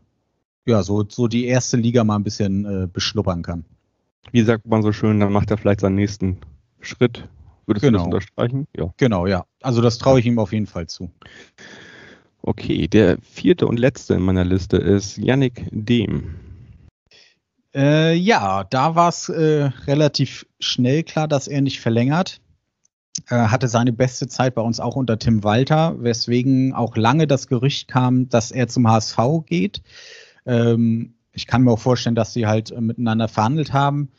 ja 0.66 0.82
so, 0.82 1.04
so 1.08 1.28
die 1.28 1.46
erste 1.46 1.76
Liga 1.76 2.04
mal 2.04 2.16
ein 2.16 2.24
bisschen 2.24 2.64
äh, 2.64 2.86
beschnuppern 2.86 3.42
kann. 3.42 3.64
Wie 4.32 4.42
sagt 4.42 4.66
man 4.66 4.82
so 4.82 4.92
schön, 4.92 5.20
dann 5.20 5.32
macht 5.32 5.50
er 5.50 5.58
vielleicht 5.58 5.80
seinen 5.80 5.96
nächsten 5.96 6.38
Schritt. 6.80 7.28
Würdest 7.66 7.84
genau. 7.84 8.04
du 8.04 8.10
das 8.10 8.26
genau. 8.26 8.42
unterstreichen? 8.42 8.66
Ja. 8.76 8.94
Genau, 8.96 9.26
ja. 9.26 9.44
Also 9.62 9.80
das 9.80 9.98
traue 9.98 10.20
ich 10.20 10.26
ihm 10.26 10.38
auf 10.38 10.52
jeden 10.52 10.66
Fall 10.66 10.86
zu. 10.86 11.10
Okay, 12.42 12.88
der 12.88 13.18
vierte 13.22 13.66
und 13.66 13.78
letzte 13.78 14.14
in 14.14 14.22
meiner 14.22 14.44
Liste 14.44 14.76
ist 14.76 15.18
Yannick 15.18 15.66
Dehm. 15.70 16.36
Äh, 17.74 18.14
ja, 18.14 18.64
da 18.64 18.94
war 18.94 19.08
es 19.08 19.28
äh, 19.28 19.70
relativ 19.86 20.46
schnell 20.58 21.02
klar, 21.02 21.28
dass 21.28 21.48
er 21.48 21.60
nicht 21.60 21.80
verlängert. 21.80 22.40
Äh, 23.28 23.36
hatte 23.36 23.68
seine 23.68 23.92
beste 23.92 24.28
Zeit 24.28 24.54
bei 24.54 24.62
uns 24.62 24.80
auch 24.80 24.96
unter 24.96 25.18
Tim 25.18 25.44
Walter, 25.44 26.02
weswegen 26.02 26.72
auch 26.74 26.96
lange 26.96 27.26
das 27.26 27.48
Gerücht 27.48 27.88
kam, 27.88 28.28
dass 28.28 28.50
er 28.50 28.68
zum 28.68 28.88
HSV 28.88 29.18
geht. 29.46 29.82
Ähm, 30.46 31.14
ich 31.32 31.46
kann 31.46 31.62
mir 31.62 31.72
auch 31.72 31.78
vorstellen, 31.78 32.14
dass 32.14 32.32
sie 32.32 32.46
halt 32.46 32.70
äh, 32.70 32.80
miteinander 32.80 33.28
verhandelt 33.28 33.72
haben. 33.72 34.10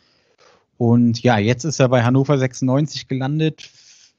Und 0.77 1.21
ja, 1.21 1.37
jetzt 1.37 1.63
ist 1.63 1.79
er 1.79 1.89
bei 1.89 2.03
Hannover 2.03 2.37
96 2.37 3.07
gelandet. 3.07 3.69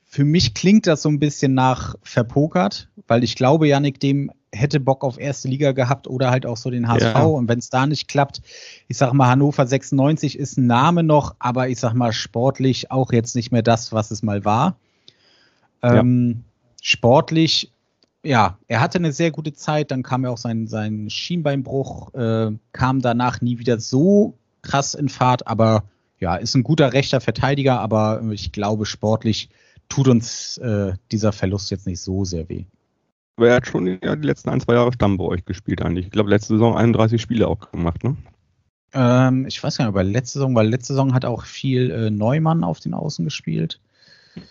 Für 0.04 0.24
mich 0.24 0.54
klingt 0.54 0.86
das 0.86 1.02
so 1.02 1.08
ein 1.08 1.18
bisschen 1.18 1.54
nach 1.54 1.96
verpokert, 2.02 2.90
weil 3.08 3.24
ich 3.24 3.34
glaube, 3.34 3.66
Janik 3.66 3.98
dem 3.98 4.30
hätte 4.52 4.80
Bock 4.80 5.02
auf 5.02 5.18
erste 5.18 5.48
Liga 5.48 5.72
gehabt 5.72 6.06
oder 6.06 6.30
halt 6.30 6.44
auch 6.44 6.56
so 6.56 6.70
den 6.70 6.86
HSV. 6.86 7.02
Ja. 7.02 7.22
Und 7.22 7.48
wenn 7.48 7.58
es 7.58 7.70
da 7.70 7.86
nicht 7.86 8.06
klappt, 8.06 8.42
ich 8.86 8.98
sag 8.98 9.12
mal, 9.14 9.28
Hannover 9.28 9.66
96 9.66 10.38
ist 10.38 10.58
ein 10.58 10.66
Name 10.66 11.02
noch, 11.02 11.34
aber 11.38 11.68
ich 11.68 11.80
sag 11.80 11.94
mal, 11.94 12.12
sportlich 12.12 12.90
auch 12.90 13.12
jetzt 13.12 13.34
nicht 13.34 13.50
mehr 13.50 13.62
das, 13.62 13.92
was 13.92 14.10
es 14.10 14.22
mal 14.22 14.44
war. 14.44 14.76
Ähm, 15.82 16.36
ja. 16.36 16.42
Sportlich, 16.82 17.72
ja, 18.22 18.58
er 18.68 18.80
hatte 18.80 18.98
eine 18.98 19.12
sehr 19.12 19.30
gute 19.30 19.54
Zeit, 19.54 19.90
dann 19.90 20.02
kam 20.02 20.24
ja 20.24 20.30
auch 20.30 20.38
sein, 20.38 20.66
sein 20.66 21.08
Schienbeinbruch, 21.08 22.12
äh, 22.14 22.50
kam 22.72 23.00
danach 23.00 23.40
nie 23.40 23.58
wieder 23.58 23.80
so 23.80 24.34
krass 24.60 24.94
in 24.94 25.08
Fahrt, 25.08 25.46
aber 25.46 25.84
ja, 26.20 26.36
ist 26.36 26.54
ein 26.54 26.62
guter 26.62 26.92
rechter 26.92 27.20
Verteidiger, 27.20 27.80
aber 27.80 28.22
ich 28.30 28.52
glaube, 28.52 28.86
sportlich 28.86 29.48
tut 29.88 30.08
uns 30.08 30.58
äh, 30.58 30.92
dieser 31.10 31.32
Verlust 31.32 31.70
jetzt 31.70 31.86
nicht 31.86 32.00
so 32.00 32.24
sehr 32.24 32.48
weh. 32.48 32.64
Aber 33.36 33.48
er 33.48 33.56
hat 33.56 33.66
schon 33.66 33.86
ja, 34.02 34.16
die 34.16 34.26
letzten 34.26 34.50
ein, 34.50 34.60
zwei 34.60 34.74
Jahre 34.74 34.92
Stamm 34.92 35.16
bei 35.16 35.24
euch 35.24 35.44
gespielt 35.44 35.82
eigentlich. 35.82 36.06
Ich 36.06 36.12
glaube, 36.12 36.30
letzte 36.30 36.54
Saison 36.54 36.76
31 36.76 37.20
Spiele 37.20 37.48
auch 37.48 37.70
gemacht, 37.70 38.04
ne? 38.04 38.16
Ähm, 38.94 39.46
ich 39.46 39.62
weiß 39.62 39.78
gar 39.78 39.86
nicht, 39.86 39.94
aber 39.94 40.04
letzte 40.04 40.38
Saison, 40.38 40.54
weil 40.54 40.68
letzte 40.68 40.92
Saison 40.92 41.14
hat 41.14 41.24
auch 41.24 41.44
viel 41.44 41.90
äh, 41.90 42.10
Neumann 42.10 42.62
auf 42.62 42.80
den 42.80 42.94
Außen 42.94 43.24
gespielt. 43.24 43.80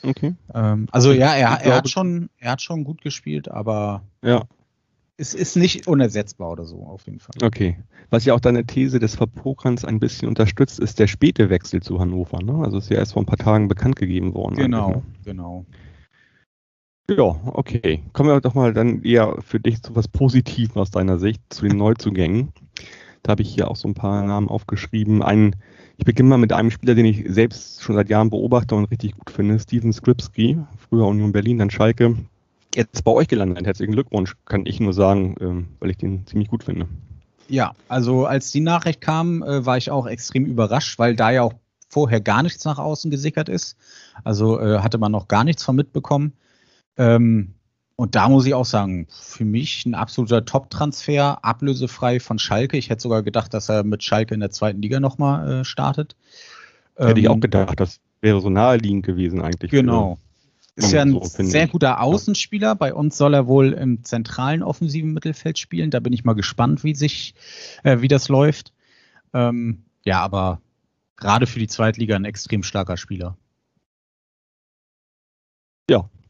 Okay. 0.03 0.35
Ähm, 0.53 0.87
also 0.91 1.11
ja, 1.11 1.33
er, 1.33 1.61
er, 1.61 1.75
hat 1.75 1.89
schon, 1.89 2.29
er 2.37 2.51
hat 2.51 2.61
schon 2.61 2.83
gut 2.83 3.01
gespielt, 3.01 3.49
aber 3.49 4.03
ja. 4.23 4.43
es 5.17 5.33
ist 5.33 5.55
nicht 5.55 5.87
unersetzbar 5.87 6.51
oder 6.51 6.65
so, 6.65 6.85
auf 6.85 7.05
jeden 7.05 7.19
Fall. 7.19 7.35
Okay. 7.43 7.77
Was 8.09 8.25
ja 8.25 8.33
auch 8.33 8.39
deine 8.39 8.65
These 8.65 8.99
des 8.99 9.15
Verpokerns 9.15 9.85
ein 9.85 9.99
bisschen 9.99 10.27
unterstützt, 10.27 10.79
ist 10.79 10.99
der 10.99 11.07
späte 11.07 11.49
Wechsel 11.49 11.81
zu 11.81 11.99
Hannover. 11.99 12.43
Ne? 12.43 12.63
Also 12.63 12.77
ist 12.77 12.89
ja 12.89 12.97
erst 12.97 13.13
vor 13.13 13.21
ein 13.21 13.27
paar 13.27 13.37
Tagen 13.37 13.67
bekannt 13.67 13.95
gegeben 13.95 14.33
worden. 14.33 14.55
Genau, 14.55 14.89
ne? 14.89 15.03
genau. 15.23 15.65
Ja, 17.17 17.35
okay. 17.45 18.01
Kommen 18.13 18.29
wir 18.29 18.39
doch 18.39 18.53
mal 18.53 18.73
dann 18.73 19.03
eher 19.03 19.35
für 19.41 19.59
dich 19.59 19.81
zu 19.81 19.93
was 19.95 20.07
Positivem 20.07 20.77
aus 20.77 20.91
deiner 20.91 21.19
Sicht, 21.19 21.41
zu 21.49 21.67
den 21.67 21.77
Neuzugängen. 21.77 22.53
Da 23.21 23.31
habe 23.31 23.41
ich 23.41 23.53
hier 23.53 23.69
auch 23.69 23.75
so 23.75 23.89
ein 23.89 23.93
paar 23.93 24.23
Namen 24.23 24.47
aufgeschrieben. 24.47 25.21
Ein, 25.21 25.57
ich 25.97 26.05
beginne 26.05 26.29
mal 26.29 26.37
mit 26.37 26.53
einem 26.53 26.71
Spieler, 26.71 26.95
den 26.95 27.05
ich 27.05 27.25
selbst 27.27 27.83
schon 27.83 27.95
seit 27.95 28.09
Jahren 28.09 28.29
beobachte 28.29 28.75
und 28.75 28.85
richtig 28.85 29.11
gut 29.17 29.29
finde, 29.29 29.59
Steven 29.59 29.91
Skripski, 29.91 30.57
früher 30.77 31.05
Union 31.05 31.33
Berlin, 31.33 31.59
dann 31.59 31.69
Schalke. 31.69 32.15
Jetzt 32.73 33.03
bei 33.03 33.11
euch 33.11 33.27
gelandet. 33.27 33.65
Herzlichen 33.65 33.91
Glückwunsch, 33.91 34.37
kann 34.45 34.65
ich 34.65 34.79
nur 34.79 34.93
sagen, 34.93 35.35
ähm, 35.41 35.67
weil 35.81 35.89
ich 35.89 35.97
den 35.97 36.25
ziemlich 36.25 36.47
gut 36.47 36.63
finde. 36.63 36.87
Ja, 37.49 37.73
also 37.89 38.25
als 38.25 38.51
die 38.51 38.61
Nachricht 38.61 39.01
kam, 39.01 39.43
äh, 39.43 39.65
war 39.65 39.75
ich 39.75 39.91
auch 39.91 40.07
extrem 40.07 40.45
überrascht, 40.45 40.97
weil 40.97 41.17
da 41.17 41.31
ja 41.31 41.41
auch 41.41 41.53
vorher 41.89 42.21
gar 42.21 42.41
nichts 42.41 42.63
nach 42.63 42.79
außen 42.79 43.11
gesickert 43.11 43.49
ist. 43.49 43.75
Also 44.23 44.61
äh, 44.61 44.79
hatte 44.79 44.97
man 44.97 45.11
noch 45.11 45.27
gar 45.27 45.43
nichts 45.43 45.61
von 45.61 45.75
mitbekommen. 45.75 46.31
Ähm, 46.97 47.55
und 47.95 48.15
da 48.15 48.29
muss 48.29 48.45
ich 48.45 48.53
auch 48.53 48.65
sagen, 48.65 49.05
für 49.09 49.45
mich 49.45 49.85
ein 49.85 49.93
absoluter 49.93 50.43
Top-Transfer, 50.43 51.45
ablösefrei 51.45 52.19
von 52.19 52.39
Schalke. 52.39 52.77
Ich 52.77 52.89
hätte 52.89 53.03
sogar 53.03 53.21
gedacht, 53.21 53.53
dass 53.53 53.69
er 53.69 53.83
mit 53.83 54.03
Schalke 54.03 54.33
in 54.33 54.39
der 54.39 54.49
zweiten 54.49 54.81
Liga 54.81 54.99
nochmal 54.99 55.61
äh, 55.61 55.65
startet. 55.65 56.15
Hätte 56.95 57.11
ähm, 57.11 57.17
ich 57.17 57.29
auch 57.29 57.39
gedacht, 57.39 57.79
das 57.79 57.99
wäre 58.21 58.41
so 58.41 58.49
naheliegend 58.49 59.05
gewesen 59.05 59.41
eigentlich. 59.41 59.71
Genau. 59.71 60.17
Ist 60.75 60.93
ja 60.93 61.01
ein 61.01 61.11
so, 61.11 61.21
sehr 61.23 61.67
guter 61.67 62.01
Außenspieler. 62.01 62.75
Bei 62.75 62.93
uns 62.93 63.17
soll 63.17 63.33
er 63.33 63.45
wohl 63.45 63.73
im 63.73 64.03
zentralen 64.03 64.63
offensiven 64.63 65.13
Mittelfeld 65.13 65.59
spielen. 65.59 65.91
Da 65.91 65.99
bin 65.99 66.13
ich 66.13 66.23
mal 66.23 66.33
gespannt, 66.33 66.83
wie 66.83 66.95
sich, 66.95 67.35
äh, 67.83 68.01
wie 68.01 68.07
das 68.07 68.29
läuft. 68.29 68.71
Ähm, 69.33 69.83
ja, 70.05 70.21
aber 70.21 70.61
gerade 71.17 71.45
für 71.45 71.59
die 71.59 71.67
Zweitliga 71.67 72.15
ein 72.15 72.25
extrem 72.25 72.63
starker 72.63 72.97
Spieler. 72.97 73.37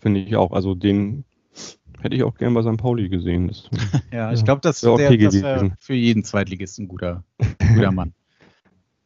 Finde 0.02 0.20
ich 0.20 0.36
auch. 0.36 0.52
Also 0.52 0.76
den 0.76 1.24
hätte 2.02 2.16
ich 2.16 2.24
auch 2.24 2.36
gern 2.36 2.54
bei 2.54 2.64
St. 2.64 2.78
Pauli 2.78 3.08
gesehen. 3.10 3.48
Das, 3.48 3.70
ja, 4.12 4.34
ich 4.34 4.44
glaube, 4.44 4.62
das 4.62 4.84
wäre 4.84 4.94
okay 4.94 5.20
wär 5.20 5.72
für 5.80 5.94
jeden 5.94 6.24
Zweitligisten 6.24 6.86
ein 6.86 6.88
guter, 6.88 7.24
guter 7.76 7.92
Mann. 7.92 8.14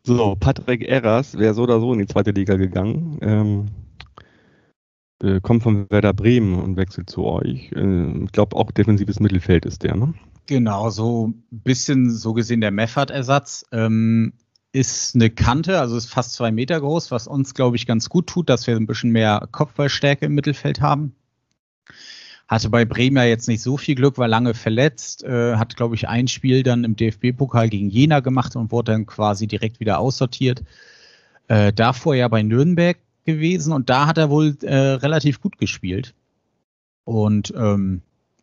So, 0.03 0.35
Patrick 0.39 0.87
Erras 0.87 1.37
wäre 1.37 1.53
so 1.53 1.63
oder 1.63 1.79
so 1.79 1.91
in 1.91 1.99
die 1.99 2.05
zweite 2.05 2.31
Liga 2.31 2.55
gegangen. 2.55 3.17
Ähm, 3.21 3.65
äh, 5.23 5.41
kommt 5.41 5.63
von 5.63 5.89
Werder 5.89 6.13
Bremen 6.13 6.61
und 6.61 6.77
wechselt 6.77 7.09
zu 7.09 7.25
euch. 7.25 7.71
Äh, 7.71 8.23
ich 8.23 8.31
glaube, 8.31 8.55
auch 8.55 8.71
defensives 8.71 9.19
Mittelfeld 9.19 9.65
ist 9.65 9.83
der, 9.83 9.95
ne? 9.95 10.13
Genau, 10.47 10.91
so 10.91 11.29
ein 11.29 11.43
bisschen 11.49 12.11
so 12.11 12.33
gesehen 12.33 12.61
der 12.61 12.69
Meffert-Ersatz. 12.69 13.65
Ähm, 13.71 14.33
ist 14.75 15.15
eine 15.15 15.29
Kante, 15.29 15.79
also 15.79 15.95
ist 15.95 16.07
fast 16.07 16.33
zwei 16.33 16.51
Meter 16.51 16.81
groß, 16.81 17.09
was 17.09 17.27
uns, 17.27 17.53
glaube 17.53 17.77
ich, 17.77 17.87
ganz 17.87 18.09
gut 18.09 18.27
tut, 18.27 18.49
dass 18.49 18.67
wir 18.67 18.75
ein 18.75 18.87
bisschen 18.87 19.11
mehr 19.11 19.47
Kopfballstärke 19.49 20.25
im 20.25 20.35
Mittelfeld 20.35 20.81
haben. 20.81 21.15
Hatte 22.49 22.69
bei 22.69 22.83
Bremen 22.83 23.15
ja 23.15 23.23
jetzt 23.23 23.47
nicht 23.47 23.61
so 23.61 23.77
viel 23.77 23.95
Glück, 23.95 24.17
war 24.17 24.27
lange 24.27 24.53
verletzt, 24.53 25.23
äh, 25.23 25.55
hat, 25.55 25.77
glaube 25.77 25.95
ich, 25.95 26.09
ein 26.09 26.27
Spiel 26.27 26.61
dann 26.61 26.83
im 26.83 26.97
DFB-Pokal 26.97 27.69
gegen 27.69 27.89
Jena 27.89 28.19
gemacht 28.19 28.57
und 28.57 28.69
wurde 28.69 28.91
dann 28.91 29.05
quasi 29.05 29.47
direkt 29.47 29.79
wieder 29.79 29.97
aussortiert. 29.97 30.61
Äh, 31.47 31.71
davor 31.71 32.13
ja 32.13 32.27
bei 32.27 32.43
Nürnberg 32.43 32.97
gewesen 33.23 33.71
und 33.71 33.89
da 33.89 34.07
hat 34.07 34.17
er 34.17 34.29
wohl 34.29 34.57
äh, 34.61 34.75
relativ 34.75 35.39
gut 35.39 35.57
gespielt. 35.57 36.13
Und 37.05 37.53
ähm, 37.55 38.01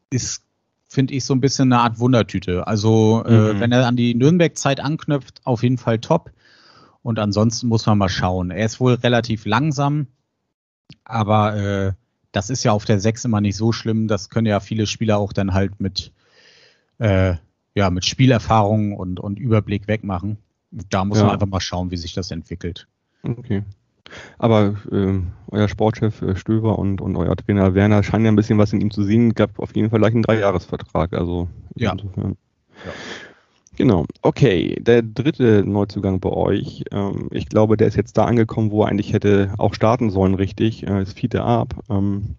ist 0.09 0.45
finde 0.93 1.15
ich, 1.15 1.25
so 1.25 1.35
ein 1.35 1.41
bisschen 1.41 1.73
eine 1.73 1.83
Art 1.83 1.99
Wundertüte. 1.99 2.67
Also, 2.67 3.25
äh, 3.25 3.55
mhm. 3.55 3.61
wenn 3.61 3.73
er 3.73 3.87
an 3.87 3.97
die 3.97 4.15
Nürnberg-Zeit 4.15 4.81
anknüpft, 4.81 5.41
auf 5.45 5.63
jeden 5.63 5.79
Fall 5.79 5.99
top. 5.99 6.31
Und 7.03 7.19
ansonsten 7.19 7.67
muss 7.67 7.87
man 7.87 7.99
mal 7.99 8.09
schauen. 8.09 8.51
Er 8.51 8.67
ist 8.67 8.79
wohl 8.79 8.95
relativ 8.95 9.45
langsam, 9.45 10.07
aber 11.05 11.57
äh, 11.57 11.93
das 12.31 12.51
ist 12.51 12.63
ja 12.63 12.73
auf 12.73 12.85
der 12.85 13.01
6 13.01 13.25
immer 13.25 13.41
nicht 13.41 13.57
so 13.57 13.73
schlimm. 13.73 14.07
Das 14.07 14.29
können 14.29 14.47
ja 14.47 14.61
viele 14.61 14.87
Spieler 14.87 15.19
auch 15.19 15.33
dann 15.33 15.53
halt 15.53 15.81
mit, 15.81 16.13
äh, 16.99 17.35
ja, 17.75 17.91
mit 17.91 18.05
Spielerfahrung 18.05 18.93
und, 18.93 19.19
und 19.19 19.39
Überblick 19.39 19.89
wegmachen. 19.89 20.39
Da 20.71 21.05
muss 21.05 21.19
ja. 21.19 21.25
man 21.25 21.35
einfach 21.35 21.49
mal 21.49 21.61
schauen, 21.61 21.91
wie 21.91 21.97
sich 21.97 22.15
das 22.15 22.31
entwickelt. 22.31 22.87
Okay. 23.23 23.63
Aber 24.39 24.75
äh, 24.91 25.21
euer 25.51 25.69
Sportchef 25.69 26.23
äh, 26.23 26.37
Stöber 26.37 26.79
und, 26.79 27.01
und 27.01 27.17
euer 27.17 27.37
Trainer 27.37 27.75
Werner 27.75 28.03
scheinen 28.03 28.25
ja 28.25 28.33
ein 28.33 28.37
bisschen 28.37 28.59
was 28.59 28.73
in 28.73 28.81
ihm 28.81 28.91
zu 28.91 29.05
sehen. 29.05 29.35
Gab 29.35 29.59
auf 29.59 29.75
jeden 29.75 29.91
Fall 29.91 30.01
gleich 30.01 30.15
einen 30.15 30.23
Dreijahresvertrag. 30.23 31.13
Also 31.13 31.49
ja. 31.77 31.93
insofern. 31.93 32.37
Ja. 32.85 32.93
Genau. 33.77 34.05
Okay, 34.21 34.77
der 34.81 35.03
dritte 35.03 35.65
Neuzugang 35.65 36.21
bei 36.21 36.31
euch. 36.31 36.85
Ähm, 36.93 37.29
ich 37.31 37.49
glaube, 37.49 37.77
der 37.77 37.89
ist 37.89 37.97
jetzt 37.97 38.19
da 38.19 38.25
angekommen, 38.25 38.71
wo 38.71 38.83
er 38.83 38.89
eigentlich 38.89 39.13
hätte 39.13 39.55
auch 39.57 39.75
starten 39.75 40.11
sollen, 40.11 40.35
richtig. 40.35 40.87
Äh, 40.87 41.03
ist 41.03 41.19
Fiete 41.19 41.43
Ab. 41.43 41.75
Ähm, 41.89 42.37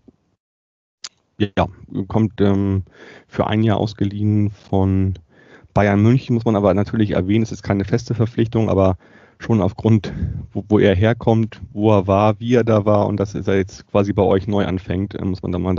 ja, 1.40 1.68
kommt 2.08 2.40
ähm, 2.40 2.84
für 3.28 3.48
ein 3.48 3.64
Jahr 3.64 3.78
ausgeliehen 3.78 4.52
von 4.52 5.16
Bayern 5.74 6.02
München, 6.02 6.36
muss 6.36 6.46
man 6.46 6.56
aber 6.56 6.74
natürlich 6.76 7.12
erwähnen. 7.12 7.44
Es 7.44 7.52
ist 7.52 7.64
keine 7.64 7.86
feste 7.86 8.14
Verpflichtung, 8.14 8.70
aber 8.70 8.98
schon 9.44 9.62
aufgrund, 9.62 10.14
wo, 10.52 10.64
wo, 10.68 10.80
er 10.80 10.96
herkommt, 10.96 11.62
wo 11.72 11.92
er 11.92 12.08
war, 12.08 12.40
wie 12.40 12.56
er 12.56 12.64
da 12.64 12.86
war 12.86 13.08
und 13.08 13.18
dass 13.18 13.36
er 13.36 13.58
jetzt 13.58 13.86
quasi 13.88 14.14
bei 14.14 14.24
euch 14.24 14.48
neu 14.48 14.66
anfängt, 14.66 15.14
äh, 15.16 15.24
muss 15.24 15.42
man 15.44 15.52
da 15.52 15.60
mal 15.60 15.76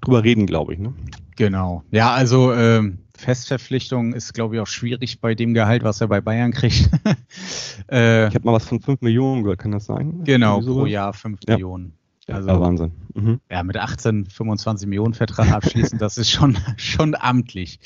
drüber 0.00 0.24
reden, 0.24 0.46
glaube 0.46 0.74
ich. 0.74 0.78
Ne? 0.78 0.92
Genau. 1.36 1.82
Ja, 1.90 2.12
also 2.12 2.52
ähm, 2.52 2.98
Festverpflichtung 3.16 4.12
ist, 4.12 4.34
glaube 4.34 4.56
ich, 4.56 4.60
auch 4.60 4.66
schwierig 4.66 5.20
bei 5.20 5.34
dem 5.34 5.54
Gehalt, 5.54 5.84
was 5.84 6.00
er 6.00 6.08
bei 6.08 6.20
Bayern 6.20 6.52
kriegt. 6.52 6.90
äh, 7.90 8.28
ich 8.28 8.34
habe 8.34 8.44
mal 8.44 8.52
was 8.52 8.66
von 8.66 8.80
5 8.80 9.00
Millionen 9.00 9.42
gehört, 9.42 9.60
kann 9.60 9.72
das 9.72 9.86
sein? 9.86 10.22
Genau, 10.24 10.60
pro 10.60 10.86
Jahr 10.86 11.12
5 11.12 11.40
ja. 11.46 11.54
Millionen. 11.54 11.94
Also, 12.28 12.48
ja, 12.48 12.60
Wahnsinn. 12.60 12.92
Mhm. 13.14 13.40
Ja, 13.50 13.62
mit 13.62 13.76
18, 13.76 14.26
25 14.26 14.88
Millionen 14.88 15.14
Vertrag 15.14 15.52
abschließen, 15.52 15.98
das 15.98 16.18
ist 16.18 16.30
schon, 16.30 16.58
schon 16.76 17.14
amtlich. 17.14 17.78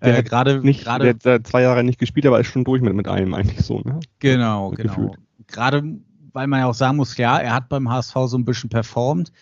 Äh, 0.00 0.22
gerade 0.22 0.60
nicht, 0.60 0.84
grade, 0.84 1.14
der 1.14 1.34
hat 1.34 1.46
zwei 1.46 1.62
Jahre 1.62 1.84
nicht 1.84 1.98
gespielt, 1.98 2.26
aber 2.26 2.40
ist 2.40 2.46
schon 2.46 2.64
durch 2.64 2.80
mit, 2.80 2.94
mit 2.94 3.06
einem 3.06 3.34
eigentlich 3.34 3.60
so. 3.60 3.80
Ne? 3.80 4.00
Genau, 4.18 4.70
genau. 4.70 5.14
Gerade 5.46 5.98
weil 6.32 6.46
man 6.46 6.60
ja 6.60 6.66
auch 6.66 6.74
sagen 6.74 6.96
muss, 6.96 7.16
ja, 7.16 7.38
er 7.38 7.54
hat 7.54 7.68
beim 7.68 7.90
HSV 7.90 8.14
so 8.26 8.38
ein 8.38 8.44
bisschen 8.44 8.70
performt, 8.70 9.32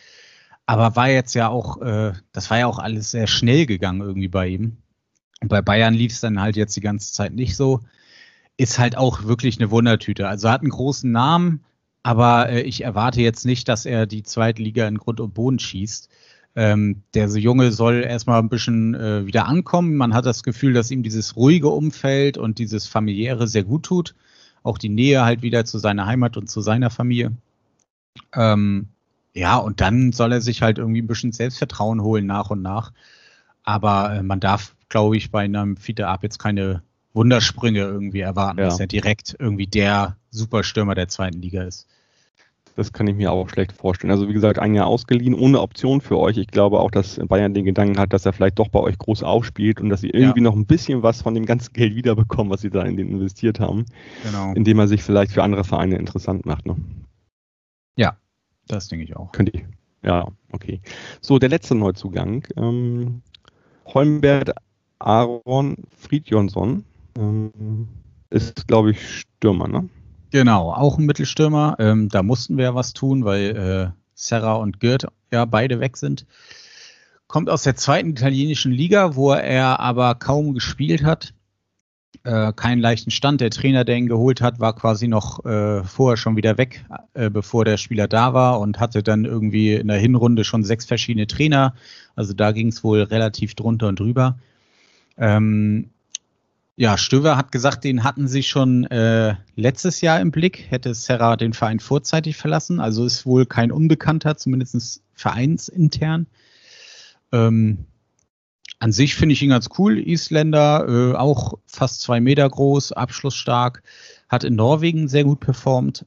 aber 0.67 0.97
war 0.97 1.09
jetzt 1.09 1.35
ja 1.35 1.49
auch, 1.49 1.81
äh, 1.81 2.13
das 2.33 2.51
war 2.51 2.59
ja 2.59 2.67
auch 2.67 2.79
alles 2.79 3.11
sehr 3.11 3.27
schnell 3.27 3.67
gegangen 3.67 4.01
irgendwie 4.01 4.29
bei 4.29 4.49
ihm. 4.49 4.77
Und 5.41 5.49
bei 5.49 5.63
Bayern 5.63 5.95
lief 5.95 6.13
es 6.13 6.21
dann 6.21 6.41
halt 6.41 6.57
jetzt 6.57 6.77
die 6.77 6.81
ganze 6.81 7.13
Zeit 7.13 7.33
nicht 7.33 7.57
so. 7.57 7.81
Ist 8.57 8.79
halt 8.79 8.97
auch 8.97 9.25
wirklich 9.25 9.59
eine 9.59 9.71
Wundertüte. 9.71 10.29
Also 10.29 10.51
hat 10.51 10.61
einen 10.61 10.71
großen 10.71 11.11
Namen, 11.11 11.65
aber 12.03 12.49
äh, 12.49 12.63
ich 12.63 12.83
erwarte 12.83 13.21
jetzt 13.21 13.45
nicht, 13.45 13.69
dass 13.69 13.87
er 13.87 14.07
die 14.07 14.23
zweite 14.23 14.63
Liga 14.63 14.87
in 14.89 14.99
Grund 14.99 15.21
und 15.21 15.35
Boden 15.35 15.59
schießt. 15.59 16.09
Ähm, 16.57 17.03
der 17.15 17.29
Junge 17.29 17.71
soll 17.71 18.03
erstmal 18.03 18.41
ein 18.41 18.49
bisschen 18.49 18.95
äh, 18.95 19.27
wieder 19.27 19.47
ankommen. 19.47 19.97
Man 19.97 20.15
hat 20.15 20.27
das 20.27 20.43
Gefühl, 20.43 20.73
dass 20.73 20.91
ihm 20.91 21.03
dieses 21.03 21.37
ruhige 21.37 21.69
Umfeld 21.69 22.39
und 22.39 22.59
dieses 22.59 22.87
familiäre 22.87 23.47
sehr 23.47 23.65
gut 23.65 23.85
tut. 23.85 24.15
Auch 24.63 24.79
die 24.79 24.89
Nähe 24.89 25.25
halt 25.25 25.43
wieder 25.43 25.65
zu 25.65 25.79
seiner 25.79 26.07
Heimat 26.07 26.37
und 26.37 26.51
zu 26.51 26.61
seiner 26.61 26.91
Familie. 26.91 27.33
Ähm, 28.35 28.89
ja, 29.33 29.57
und 29.57 29.81
dann 29.81 30.13
soll 30.13 30.33
er 30.33 30.41
sich 30.41 30.61
halt 30.61 30.79
irgendwie 30.79 31.03
ein 31.03 31.07
bisschen 31.07 31.33
Selbstvertrauen 31.33 32.03
holen 32.03 32.27
nach 32.27 32.51
und 32.51 32.63
nach. 32.63 32.93
Aber 33.63 34.15
äh, 34.15 34.23
man 34.23 34.41
darf, 34.41 34.75
glaube 34.89 35.17
ich, 35.17 35.31
bei 35.31 35.45
einem 35.45 35.77
Fiete 35.77 36.09
Ab 36.09 36.25
jetzt 36.25 36.39
keine 36.39 36.83
Wundersprünge 37.15 37.81
irgendwie 37.81 38.21
erwarten, 38.21 38.59
ja. 38.59 38.65
dass 38.65 38.81
er 38.81 38.87
direkt 38.87 39.37
irgendwie 39.39 39.67
der 39.67 40.17
Superstürmer 40.31 40.95
der 40.95 41.09
zweiten 41.09 41.41
Liga 41.41 41.63
ist. 41.63 41.87
Das 42.77 42.93
kann 42.93 43.07
ich 43.07 43.17
mir 43.17 43.33
auch 43.33 43.49
schlecht 43.49 43.73
vorstellen. 43.73 44.11
Also 44.11 44.29
wie 44.29 44.33
gesagt, 44.33 44.59
ein 44.59 44.75
Jahr 44.75 44.87
ausgeliehen, 44.87 45.35
ohne 45.35 45.61
Option 45.61 46.01
für 46.01 46.19
euch. 46.19 46.37
Ich 46.39 46.47
glaube 46.47 46.81
auch, 46.81 46.91
dass 46.91 47.21
Bayern 47.27 47.53
den 47.53 47.65
Gedanken 47.65 47.99
hat, 47.99 48.13
dass 48.13 48.25
er 48.25 48.33
vielleicht 48.33 48.59
doch 48.59 48.69
bei 48.69 48.81
euch 48.81 48.97
groß 48.97 49.23
aufspielt 49.23 49.81
und 49.81 49.91
dass 49.91 50.01
sie 50.01 50.11
irgendwie 50.11 50.41
ja. 50.41 50.45
noch 50.45 50.55
ein 50.55 50.67
bisschen 50.67 51.03
was 51.03 51.21
von 51.21 51.35
dem 51.35 51.47
ganzen 51.47 51.73
Geld 51.73 51.95
wiederbekommen, 51.95 52.51
was 52.51 52.61
sie 52.61 52.71
da 52.71 52.83
in 52.85 52.97
den 52.97 53.09
investiert 53.09 53.61
haben. 53.61 53.87
Genau. 54.25 54.53
Indem 54.55 54.79
er 54.79 54.89
sich 54.89 55.03
vielleicht 55.03 55.33
für 55.33 55.43
andere 55.43 55.65
Vereine 55.65 55.97
interessant 55.97 56.47
macht. 56.47 56.65
Ne? 56.65 56.77
Ja, 57.97 58.17
das 58.67 58.89
denke 58.89 59.05
ich 59.05 59.17
auch. 59.17 59.33
Könnte 59.33 59.53
ich. 59.55 59.65
Ja, 60.03 60.29
okay. 60.53 60.81
So, 61.21 61.39
der 61.39 61.49
letzte 61.49 61.75
Neuzugang. 61.75 62.47
Ähm, 62.57 63.23
Holmbert 63.85 64.55
Aaron 65.01 65.77
Friedjonsson 65.99 66.85
ähm, 67.19 67.89
ist, 68.31 68.67
glaube 68.69 68.93
ich, 68.93 69.21
Stürmer, 69.21 69.69
ne? 69.69 69.89
Genau, 70.31 70.73
auch 70.73 70.99
ein 70.99 71.07
Mittelstürmer. 71.07 71.77
Ähm, 71.79 72.09
da 72.09 72.23
mussten 72.23 72.57
wir 72.57 72.65
ja 72.65 72.75
was 72.75 72.93
tun, 72.93 73.25
weil 73.25 73.57
äh, 73.57 74.01
Serra 74.15 74.55
und 74.55 74.81
Gürt 74.81 75.07
ja 75.33 75.45
beide 75.45 75.81
weg 75.81 75.97
sind. 75.97 76.27
Kommt 77.27 77.49
aus 77.49 77.63
der 77.63 77.77
zweiten 77.77 78.11
italienischen 78.11 78.73
Liga, 78.73 79.15
wo 79.15 79.33
er 79.33 79.81
aber 79.81 80.15
kaum 80.15 80.55
gespielt 80.55 81.05
hat. 81.05 81.33
Äh, 82.23 82.53
keinen 82.53 82.81
leichten 82.81 83.11
Stand. 83.11 83.41
Der 83.41 83.51
Trainer, 83.51 83.85
der 83.85 83.97
ihn 83.97 84.09
geholt 84.09 84.41
hat, 84.41 84.61
war 84.61 84.75
quasi 84.75 85.09
noch 85.09 85.45
äh, 85.45 85.83
vorher 85.85 86.17
schon 86.17 86.37
wieder 86.37 86.59
weg, 86.59 86.85
äh, 87.15 87.31
bevor 87.31 87.65
der 87.65 87.77
Spieler 87.77 88.09
da 88.09 88.35
war 88.35 88.61
und 88.61 88.79
hatte 88.79 89.03
dann 89.03 89.25
irgendwie 89.25 89.75
in 89.75 89.89
der 89.89 89.99
Hinrunde 89.99 90.45
schon 90.45 90.65
sechs 90.65 90.85
verschiedene 90.85 91.27
Trainer. 91.27 91.75
Also 92.15 92.35
da 92.35 92.53
ging 92.53 92.69
es 92.69 92.85
wohl 92.85 93.03
relativ 93.03 93.55
drunter 93.55 93.89
und 93.89 93.99
drüber. 93.99 94.39
Ähm, 95.17 95.91
ja, 96.81 96.97
Stöver 96.97 97.37
hat 97.37 97.53
gesagt, 97.53 97.85
den 97.85 98.05
hatten 98.05 98.27
sie 98.27 98.43
schon 98.43 98.85
äh, 98.85 99.35
letztes 99.55 100.01
Jahr 100.01 100.19
im 100.19 100.31
Blick, 100.31 100.65
hätte 100.71 100.95
Serra 100.95 101.37
den 101.37 101.53
Verein 101.53 101.79
vorzeitig 101.79 102.39
verlassen. 102.39 102.81
Also 102.81 103.05
ist 103.05 103.27
wohl 103.27 103.45
kein 103.45 103.71
Unbekannter, 103.71 104.39
zumindest 104.39 105.03
vereinsintern. 105.13 106.27
Ähm, 107.33 107.85
an 108.79 108.93
sich 108.93 109.15
finde 109.15 109.35
ich 109.35 109.43
ihn 109.43 109.51
ganz 109.51 109.69
cool. 109.77 109.99
Isländer, 109.99 110.87
äh, 110.89 111.17
auch 111.17 111.59
fast 111.67 112.01
zwei 112.01 112.19
Meter 112.19 112.49
groß, 112.49 112.93
abschlussstark, 112.93 113.83
hat 114.31 114.43
in 114.43 114.55
Norwegen 114.55 115.07
sehr 115.07 115.25
gut 115.25 115.41
performt. 115.41 116.07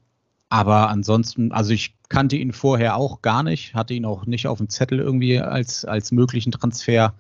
Aber 0.50 0.90
ansonsten, 0.90 1.52
also 1.52 1.72
ich 1.72 1.94
kannte 2.10 2.36
ihn 2.36 2.52
vorher 2.52 2.96
auch 2.98 3.22
gar 3.22 3.44
nicht, 3.44 3.76
hatte 3.76 3.94
ihn 3.94 4.06
auch 4.06 4.26
nicht 4.26 4.48
auf 4.48 4.58
dem 4.58 4.70
Zettel 4.70 4.98
irgendwie 4.98 5.40
als, 5.40 5.86
als 5.86 6.12
möglichen 6.12 6.52
Transfer. 6.52 7.14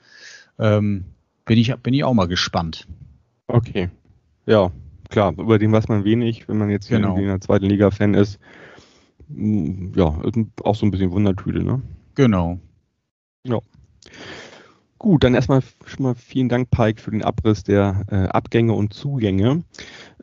Ähm, 0.57 1.05
bin 1.45 1.59
ich, 1.59 1.71
bin 1.75 1.93
ich 1.93 2.03
auch 2.03 2.15
mal 2.15 2.27
gespannt. 2.27 2.87
Okay. 3.53 3.87
Ja, 4.47 4.71
klar, 5.09 5.31
über 5.37 5.59
den 5.59 5.71
weiß 5.71 5.87
man 5.87 6.03
wenig, 6.03 6.47
wenn 6.49 6.57
man 6.57 6.71
jetzt 6.71 6.87
hier 6.87 6.97
genau. 6.97 7.15
in 7.15 7.27
der 7.27 7.39
zweiten 7.39 7.65
Liga-Fan 7.65 8.15
ist. 8.15 8.39
Mm, 9.27 9.93
ja, 9.95 10.19
auch 10.63 10.73
so 10.73 10.87
ein 10.87 10.91
bisschen 10.91 11.11
Wundertüte, 11.11 11.63
ne? 11.63 11.79
Genau. 12.15 12.57
Ja. 13.45 13.59
Gut, 14.97 15.23
dann 15.23 15.35
erstmal 15.35 15.61
schon 15.85 16.03
mal 16.03 16.15
vielen 16.15 16.49
Dank, 16.49 16.71
Pike, 16.71 16.99
für 16.99 17.11
den 17.11 17.23
Abriss 17.23 17.63
der 17.63 18.03
äh, 18.09 18.27
Abgänge 18.29 18.73
und 18.73 18.93
Zugänge. 18.93 19.63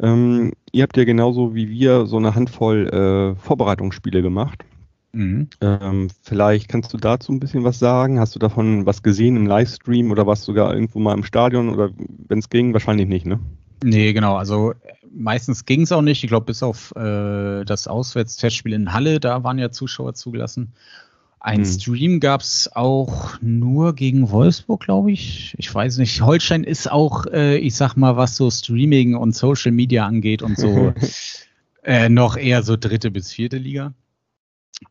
Ähm, 0.00 0.52
ihr 0.72 0.82
habt 0.82 0.96
ja 0.96 1.04
genauso 1.04 1.54
wie 1.54 1.68
wir 1.70 2.06
so 2.06 2.16
eine 2.16 2.34
Handvoll 2.34 2.88
äh, 2.88 3.40
Vorbereitungsspiele 3.40 4.22
gemacht. 4.22 4.64
Mhm. 5.12 5.48
Ähm, 5.60 6.08
vielleicht 6.22 6.68
kannst 6.68 6.92
du 6.92 6.96
dazu 6.96 7.32
ein 7.32 7.40
bisschen 7.40 7.64
was 7.64 7.78
sagen. 7.78 8.20
Hast 8.20 8.34
du 8.34 8.38
davon 8.38 8.86
was 8.86 9.02
gesehen 9.02 9.36
im 9.36 9.46
Livestream 9.46 10.10
oder 10.10 10.26
warst 10.26 10.42
du 10.42 10.52
sogar 10.52 10.72
irgendwo 10.72 10.98
mal 10.98 11.14
im 11.14 11.24
Stadion 11.24 11.68
oder 11.68 11.90
wenn 12.28 12.38
es 12.38 12.48
ging, 12.48 12.72
wahrscheinlich 12.72 13.08
nicht, 13.08 13.26
ne? 13.26 13.40
Nee, 13.82 14.12
genau. 14.12 14.36
Also 14.36 14.74
meistens 15.12 15.64
ging 15.64 15.82
es 15.82 15.92
auch 15.92 16.02
nicht. 16.02 16.22
Ich 16.22 16.28
glaube, 16.28 16.46
bis 16.46 16.62
auf 16.62 16.94
äh, 16.96 17.64
das 17.64 17.88
Auswärtstestspiel 17.88 18.72
in 18.72 18.92
Halle, 18.92 19.20
da 19.20 19.42
waren 19.42 19.58
ja 19.58 19.70
Zuschauer 19.70 20.14
zugelassen. 20.14 20.72
Ein 21.40 21.64
hm. 21.64 21.64
Stream 21.64 22.20
gab 22.20 22.42
es 22.42 22.70
auch 22.74 23.40
nur 23.40 23.94
gegen 23.94 24.30
Wolfsburg, 24.30 24.80
glaube 24.82 25.10
ich. 25.10 25.54
Ich 25.58 25.74
weiß 25.74 25.96
nicht. 25.96 26.20
Holstein 26.20 26.64
ist 26.64 26.90
auch, 26.90 27.24
äh, 27.26 27.56
ich 27.56 27.74
sag 27.74 27.96
mal, 27.96 28.16
was 28.16 28.36
so 28.36 28.50
Streaming 28.50 29.14
und 29.14 29.34
Social 29.34 29.72
Media 29.72 30.06
angeht 30.06 30.42
und 30.42 30.58
so, 30.58 30.92
äh, 31.82 32.10
noch 32.10 32.36
eher 32.36 32.62
so 32.62 32.76
dritte 32.76 33.10
bis 33.10 33.32
vierte 33.32 33.56
Liga. 33.56 33.94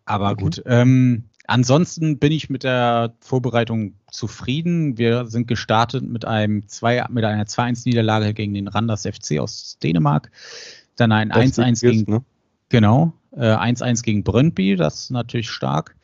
Aber 0.06 0.32
okay. 0.32 0.44
gut. 0.44 0.64
Ähm, 0.66 1.26
ansonsten 1.48 2.20
bin 2.20 2.32
ich 2.32 2.50
mit 2.50 2.64
der 2.64 3.16
Vorbereitung 3.22 3.96
zufrieden. 4.12 4.98
Wir 4.98 5.26
sind 5.26 5.48
gestartet 5.48 6.04
mit 6.04 6.26
einem 6.26 6.68
zwei, 6.68 7.06
mit 7.10 7.24
einer 7.26 7.46
2-1-Niederlage 7.46 8.34
gegen 8.34 8.54
den 8.54 8.68
Randers 8.68 9.04
FC 9.04 9.40
aus 9.40 9.78
Dänemark. 9.82 10.32
Dann 10.96 11.12
ein 11.12 11.32
1-1 11.32 11.82
gegen 11.82 12.12
ne? 12.12 12.24
genau, 12.70 13.14
äh, 13.32 13.46
1-1 13.46 14.04
gegen 14.04 14.24
Brøndby, 14.24 14.76
das 14.76 15.04
ist 15.04 15.12
natürlich 15.12 15.50
stark. 15.50 15.96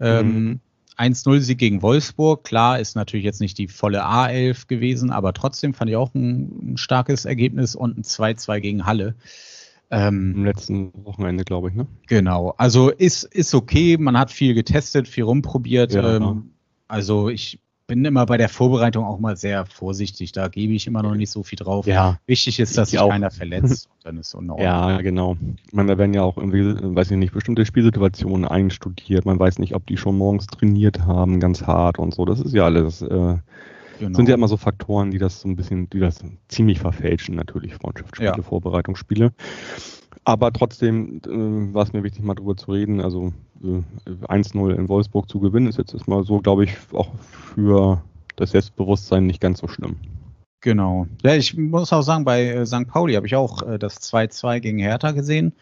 Ähm, 0.00 0.44
mhm. 0.44 0.60
1-0-Sieg 0.98 1.58
gegen 1.58 1.82
Wolfsburg, 1.82 2.44
klar, 2.44 2.78
ist 2.78 2.96
natürlich 2.96 3.24
jetzt 3.24 3.40
nicht 3.40 3.56
die 3.58 3.68
volle 3.68 4.04
A11 4.04 4.66
gewesen, 4.66 5.10
aber 5.10 5.32
trotzdem 5.32 5.74
fand 5.74 5.90
ich 5.90 5.96
auch 5.96 6.14
ein, 6.14 6.72
ein 6.72 6.76
starkes 6.76 7.24
Ergebnis 7.24 7.74
und 7.74 7.98
ein 7.98 8.02
2-2 8.02 8.60
gegen 8.60 8.86
Halle. 8.86 9.14
Ähm, 9.92 10.32
Im 10.36 10.44
letzten 10.46 10.90
Wochenende, 11.04 11.44
glaube 11.44 11.68
ich, 11.68 11.74
ne? 11.74 11.86
Genau. 12.06 12.54
Also 12.56 12.90
ist, 12.90 13.24
ist 13.24 13.54
okay, 13.54 13.98
man 13.98 14.18
hat 14.18 14.30
viel 14.30 14.54
getestet, 14.54 15.06
viel 15.06 15.24
rumprobiert. 15.24 15.92
Ja, 15.92 16.16
ähm, 16.16 16.52
also 16.88 17.28
ich 17.28 17.60
bin 17.86 18.02
immer 18.06 18.24
bei 18.24 18.38
der 18.38 18.48
Vorbereitung 18.48 19.04
auch 19.04 19.18
mal 19.18 19.36
sehr 19.36 19.66
vorsichtig. 19.66 20.32
Da 20.32 20.48
gebe 20.48 20.72
ich 20.72 20.86
immer 20.86 21.02
noch 21.02 21.14
nicht 21.14 21.30
so 21.30 21.42
viel 21.42 21.58
drauf. 21.58 21.86
Ja. 21.86 22.18
Wichtig 22.24 22.58
ist, 22.58 22.78
dass 22.78 22.90
sich 22.90 23.00
keiner 23.00 23.30
verletzt. 23.30 23.90
dann 24.02 24.16
ist 24.16 24.30
so 24.30 24.40
Ja, 24.58 25.02
genau. 25.02 25.36
Ich 25.66 25.74
meine, 25.74 25.92
da 25.92 25.98
werden 25.98 26.14
ja 26.14 26.22
auch 26.22 26.38
irgendwie, 26.38 26.74
weiß 26.74 27.10
ich 27.10 27.18
nicht, 27.18 27.34
bestimmte 27.34 27.66
Spielsituationen 27.66 28.46
einstudiert. 28.46 29.26
Man 29.26 29.38
weiß 29.38 29.58
nicht, 29.58 29.74
ob 29.74 29.86
die 29.86 29.98
schon 29.98 30.16
morgens 30.16 30.46
trainiert 30.46 31.00
haben, 31.00 31.38
ganz 31.38 31.66
hart 31.66 31.98
und 31.98 32.14
so. 32.14 32.24
Das 32.24 32.40
ist 32.40 32.54
ja 32.54 32.64
alles 32.64 33.02
äh, 33.02 33.36
Genau. 34.02 34.16
Sind 34.16 34.28
ja 34.28 34.34
immer 34.34 34.48
so 34.48 34.56
Faktoren, 34.56 35.12
die 35.12 35.18
das 35.18 35.42
so 35.42 35.48
ein 35.48 35.54
bisschen, 35.54 35.88
die 35.88 36.00
das 36.00 36.24
ziemlich 36.48 36.80
verfälschen, 36.80 37.36
natürlich, 37.36 37.76
Freundschaftsspiele, 37.76 38.32
ja. 38.36 38.42
Vorbereitungsspiele. 38.42 39.32
Aber 40.24 40.52
trotzdem 40.52 41.20
äh, 41.24 41.72
war 41.72 41.84
es 41.84 41.92
mir 41.92 42.02
wichtig, 42.02 42.24
mal 42.24 42.34
drüber 42.34 42.56
zu 42.56 42.72
reden. 42.72 43.00
Also 43.00 43.32
äh, 43.62 44.10
1-0 44.26 44.74
in 44.74 44.88
Wolfsburg 44.88 45.28
zu 45.28 45.38
gewinnen, 45.38 45.68
ist 45.68 45.78
jetzt 45.78 45.94
erstmal 45.94 46.24
so, 46.24 46.40
glaube 46.40 46.64
ich, 46.64 46.76
auch 46.92 47.14
für 47.20 48.02
das 48.34 48.50
Selbstbewusstsein 48.50 49.24
nicht 49.24 49.40
ganz 49.40 49.60
so 49.60 49.68
schlimm. 49.68 49.94
Genau. 50.62 51.06
Ja, 51.22 51.36
ich 51.36 51.56
muss 51.56 51.92
auch 51.92 52.02
sagen, 52.02 52.24
bei 52.24 52.46
äh, 52.46 52.66
St. 52.66 52.88
Pauli 52.88 53.14
habe 53.14 53.28
ich 53.28 53.36
auch 53.36 53.62
äh, 53.62 53.78
das 53.78 54.00
2-2 54.02 54.58
gegen 54.58 54.80
Hertha 54.80 55.12
gesehen. 55.12 55.52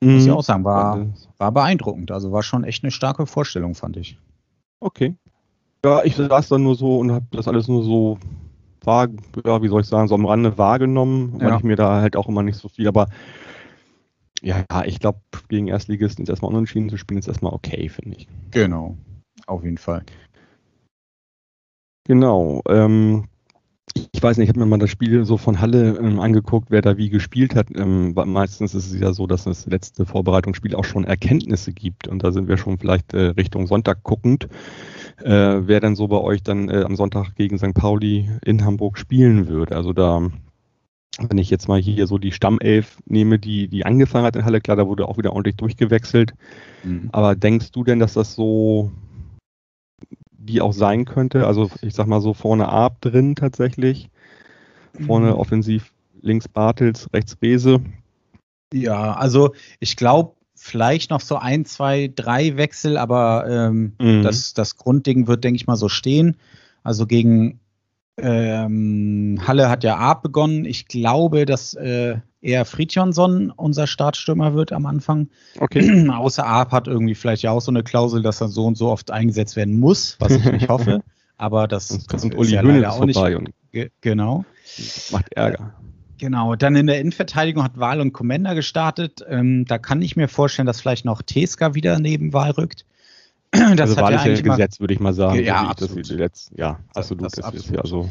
Mhm. 0.00 0.14
Muss 0.14 0.24
ich 0.24 0.30
auch 0.30 0.44
sagen, 0.44 0.62
war, 0.62 1.04
war 1.38 1.50
beeindruckend. 1.50 2.12
Also 2.12 2.30
war 2.30 2.44
schon 2.44 2.62
echt 2.62 2.84
eine 2.84 2.92
starke 2.92 3.26
Vorstellung, 3.26 3.74
fand 3.74 3.96
ich. 3.96 4.18
Okay, 4.78 5.16
ja, 5.84 6.04
ich 6.04 6.16
saß 6.16 6.48
dann 6.48 6.62
nur 6.62 6.74
so 6.74 6.98
und 6.98 7.12
habe 7.12 7.26
das 7.30 7.48
alles 7.48 7.68
nur 7.68 7.82
so 7.82 8.18
wahr, 8.84 9.08
ja, 9.44 9.62
wie 9.62 9.68
soll 9.68 9.82
ich 9.82 9.86
sagen, 9.86 10.08
so 10.08 10.14
am 10.14 10.26
Rande 10.26 10.56
wahrgenommen, 10.58 11.34
weil 11.40 11.48
ja. 11.48 11.56
ich 11.56 11.62
mir 11.62 11.76
da 11.76 12.00
halt 12.00 12.16
auch 12.16 12.28
immer 12.28 12.42
nicht 12.42 12.56
so 12.56 12.68
viel, 12.68 12.88
aber 12.88 13.08
ja, 14.40 14.64
ich 14.84 15.00
glaube, 15.00 15.20
gegen 15.48 15.66
Erstligisten 15.66 16.22
ist 16.22 16.28
erstmal 16.28 16.52
unentschieden 16.52 16.88
zu 16.88 16.96
spielen, 16.96 17.18
ist 17.18 17.28
erstmal 17.28 17.52
okay, 17.52 17.88
finde 17.88 18.16
ich. 18.18 18.28
Genau, 18.52 18.96
auf 19.46 19.64
jeden 19.64 19.78
Fall. 19.78 20.04
Genau. 22.06 22.62
Ähm, 22.68 23.24
ich 24.18 24.22
weiß 24.22 24.36
nicht, 24.36 24.46
ich 24.46 24.48
habe 24.48 24.58
mir 24.58 24.66
mal 24.66 24.78
das 24.78 24.90
Spiel 24.90 25.24
so 25.24 25.36
von 25.36 25.60
Halle 25.60 25.96
ähm, 25.96 26.18
angeguckt, 26.18 26.72
wer 26.72 26.82
da 26.82 26.96
wie 26.96 27.08
gespielt 27.08 27.54
hat. 27.54 27.68
Ähm, 27.76 28.14
meistens 28.14 28.74
ist 28.74 28.90
es 28.90 29.00
ja 29.00 29.12
so, 29.12 29.28
dass 29.28 29.44
das 29.44 29.66
letzte 29.66 30.06
Vorbereitungsspiel 30.06 30.74
auch 30.74 30.84
schon 30.84 31.04
Erkenntnisse 31.04 31.72
gibt. 31.72 32.08
Und 32.08 32.24
da 32.24 32.32
sind 32.32 32.48
wir 32.48 32.56
schon 32.56 32.78
vielleicht 32.78 33.14
äh, 33.14 33.26
Richtung 33.26 33.68
Sonntag 33.68 34.02
guckend. 34.02 34.48
Äh, 35.22 35.68
wer 35.68 35.78
dann 35.78 35.94
so 35.94 36.08
bei 36.08 36.16
euch 36.16 36.42
dann 36.42 36.68
äh, 36.68 36.82
am 36.82 36.96
Sonntag 36.96 37.36
gegen 37.36 37.58
St. 37.58 37.74
Pauli 37.74 38.28
in 38.44 38.64
Hamburg 38.64 38.98
spielen 38.98 39.46
würde. 39.46 39.76
Also 39.76 39.92
da, 39.92 40.28
wenn 41.20 41.38
ich 41.38 41.48
jetzt 41.48 41.68
mal 41.68 41.80
hier 41.80 42.08
so 42.08 42.18
die 42.18 42.32
Stammelf 42.32 42.98
nehme, 43.06 43.38
die, 43.38 43.68
die 43.68 43.86
angefangen 43.86 44.26
hat 44.26 44.34
in 44.34 44.44
Halle, 44.44 44.60
klar, 44.60 44.76
da 44.76 44.88
wurde 44.88 45.06
auch 45.06 45.18
wieder 45.18 45.32
ordentlich 45.32 45.54
durchgewechselt. 45.54 46.34
Mhm. 46.82 47.10
Aber 47.12 47.36
denkst 47.36 47.70
du 47.70 47.84
denn, 47.84 48.00
dass 48.00 48.14
das 48.14 48.34
so 48.34 48.90
die 50.48 50.60
auch 50.60 50.72
sein 50.72 51.04
könnte. 51.04 51.46
Also 51.46 51.70
ich 51.82 51.94
sag 51.94 52.06
mal 52.06 52.20
so 52.20 52.34
vorne 52.34 52.68
Arp 52.68 53.00
drin 53.00 53.36
tatsächlich. 53.36 54.10
Vorne 55.06 55.28
mhm. 55.28 55.34
offensiv 55.34 55.92
links 56.20 56.48
Bartels, 56.48 57.08
rechts 57.12 57.36
Rese. 57.40 57.80
Ja, 58.72 59.14
also 59.14 59.54
ich 59.78 59.96
glaube, 59.96 60.32
vielleicht 60.56 61.10
noch 61.10 61.20
so 61.20 61.36
ein, 61.36 61.64
zwei, 61.64 62.10
drei 62.14 62.56
Wechsel, 62.56 62.96
aber 62.96 63.46
ähm, 63.48 63.92
mhm. 64.00 64.22
das, 64.22 64.54
das 64.54 64.76
Grundding 64.76 65.26
wird, 65.28 65.44
denke 65.44 65.56
ich 65.56 65.66
mal, 65.66 65.76
so 65.76 65.88
stehen. 65.88 66.36
Also 66.82 67.06
gegen 67.06 67.60
ähm, 68.20 69.40
Halle 69.46 69.68
hat 69.68 69.84
ja 69.84 69.96
Arp 69.96 70.22
begonnen. 70.22 70.64
Ich 70.64 70.86
glaube, 70.86 71.46
dass 71.46 71.74
äh, 71.74 72.16
eher 72.40 72.64
Fridjonsson 72.64 73.50
unser 73.50 73.86
Startstürmer 73.86 74.54
wird 74.54 74.72
am 74.72 74.86
Anfang. 74.86 75.28
Okay. 75.58 76.08
Außer 76.10 76.44
Arp 76.44 76.72
hat 76.72 76.88
irgendwie 76.88 77.14
vielleicht 77.14 77.42
ja 77.42 77.50
auch 77.50 77.60
so 77.60 77.70
eine 77.70 77.82
Klausel, 77.82 78.22
dass 78.22 78.40
er 78.40 78.48
so 78.48 78.66
und 78.66 78.76
so 78.76 78.88
oft 78.88 79.10
eingesetzt 79.10 79.56
werden 79.56 79.78
muss, 79.78 80.16
was 80.18 80.32
ich 80.32 80.44
nicht 80.44 80.68
hoffe. 80.68 81.02
Aber 81.36 81.68
das, 81.68 82.06
das 82.06 82.24
und 82.24 82.36
Uli 82.36 82.54
ja 82.54 82.62
leider 82.62 82.92
auch 82.92 83.04
nicht. 83.04 83.20
Ge 83.70 83.90
genau. 84.00 84.44
Macht 85.12 85.32
Ärger. 85.34 85.74
Genau, 86.18 86.56
dann 86.56 86.74
in 86.74 86.88
der 86.88 86.98
Innenverteidigung 86.98 87.62
hat 87.62 87.78
Wahl 87.78 88.00
und 88.00 88.12
Commander 88.12 88.56
gestartet. 88.56 89.24
Ähm, 89.28 89.64
da 89.66 89.78
kann 89.78 90.02
ich 90.02 90.16
mir 90.16 90.26
vorstellen, 90.26 90.66
dass 90.66 90.80
vielleicht 90.80 91.04
noch 91.04 91.22
Teska 91.22 91.74
wieder 91.74 92.00
neben 92.00 92.32
Wahl 92.32 92.50
rückt. 92.50 92.84
Das 93.50 93.80
also 93.80 93.96
Wahl 93.96 94.14
ist 94.14 94.24
ja 94.24 94.40
gesetzt, 94.40 94.80
würde 94.80 94.94
ich 94.94 95.00
mal 95.00 95.14
sagen. 95.14 95.42
Ja, 95.42 95.68
absolut. 95.68 96.20
Das, 96.20 96.50
ja, 96.54 96.80
absolut. 96.94 97.24
Das, 97.24 97.32
das, 97.32 97.44
das 97.44 97.54
absolut. 97.54 97.76
Ist, 97.76 97.80
also, 97.80 98.08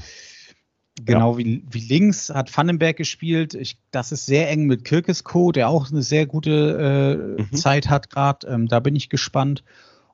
Genau 1.06 1.34
ja. 1.34 1.38
wie, 1.38 1.64
wie 1.70 1.80
links 1.80 2.30
hat 2.30 2.56
Vandenberg 2.56 2.98
gespielt. 2.98 3.54
Ich, 3.54 3.78
das 3.92 4.12
ist 4.12 4.26
sehr 4.26 4.50
eng 4.50 4.66
mit 4.66 4.84
Kirkesko, 4.84 5.52
der 5.52 5.70
auch 5.70 5.92
eine 5.92 6.02
sehr 6.02 6.26
gute 6.26 7.38
äh, 7.38 7.42
mhm. 7.42 7.54
Zeit 7.54 7.90
hat 7.90 8.10
gerade. 8.10 8.48
Ähm, 8.48 8.68
da 8.68 8.80
bin 8.80 8.96
ich 8.96 9.10
gespannt. 9.10 9.64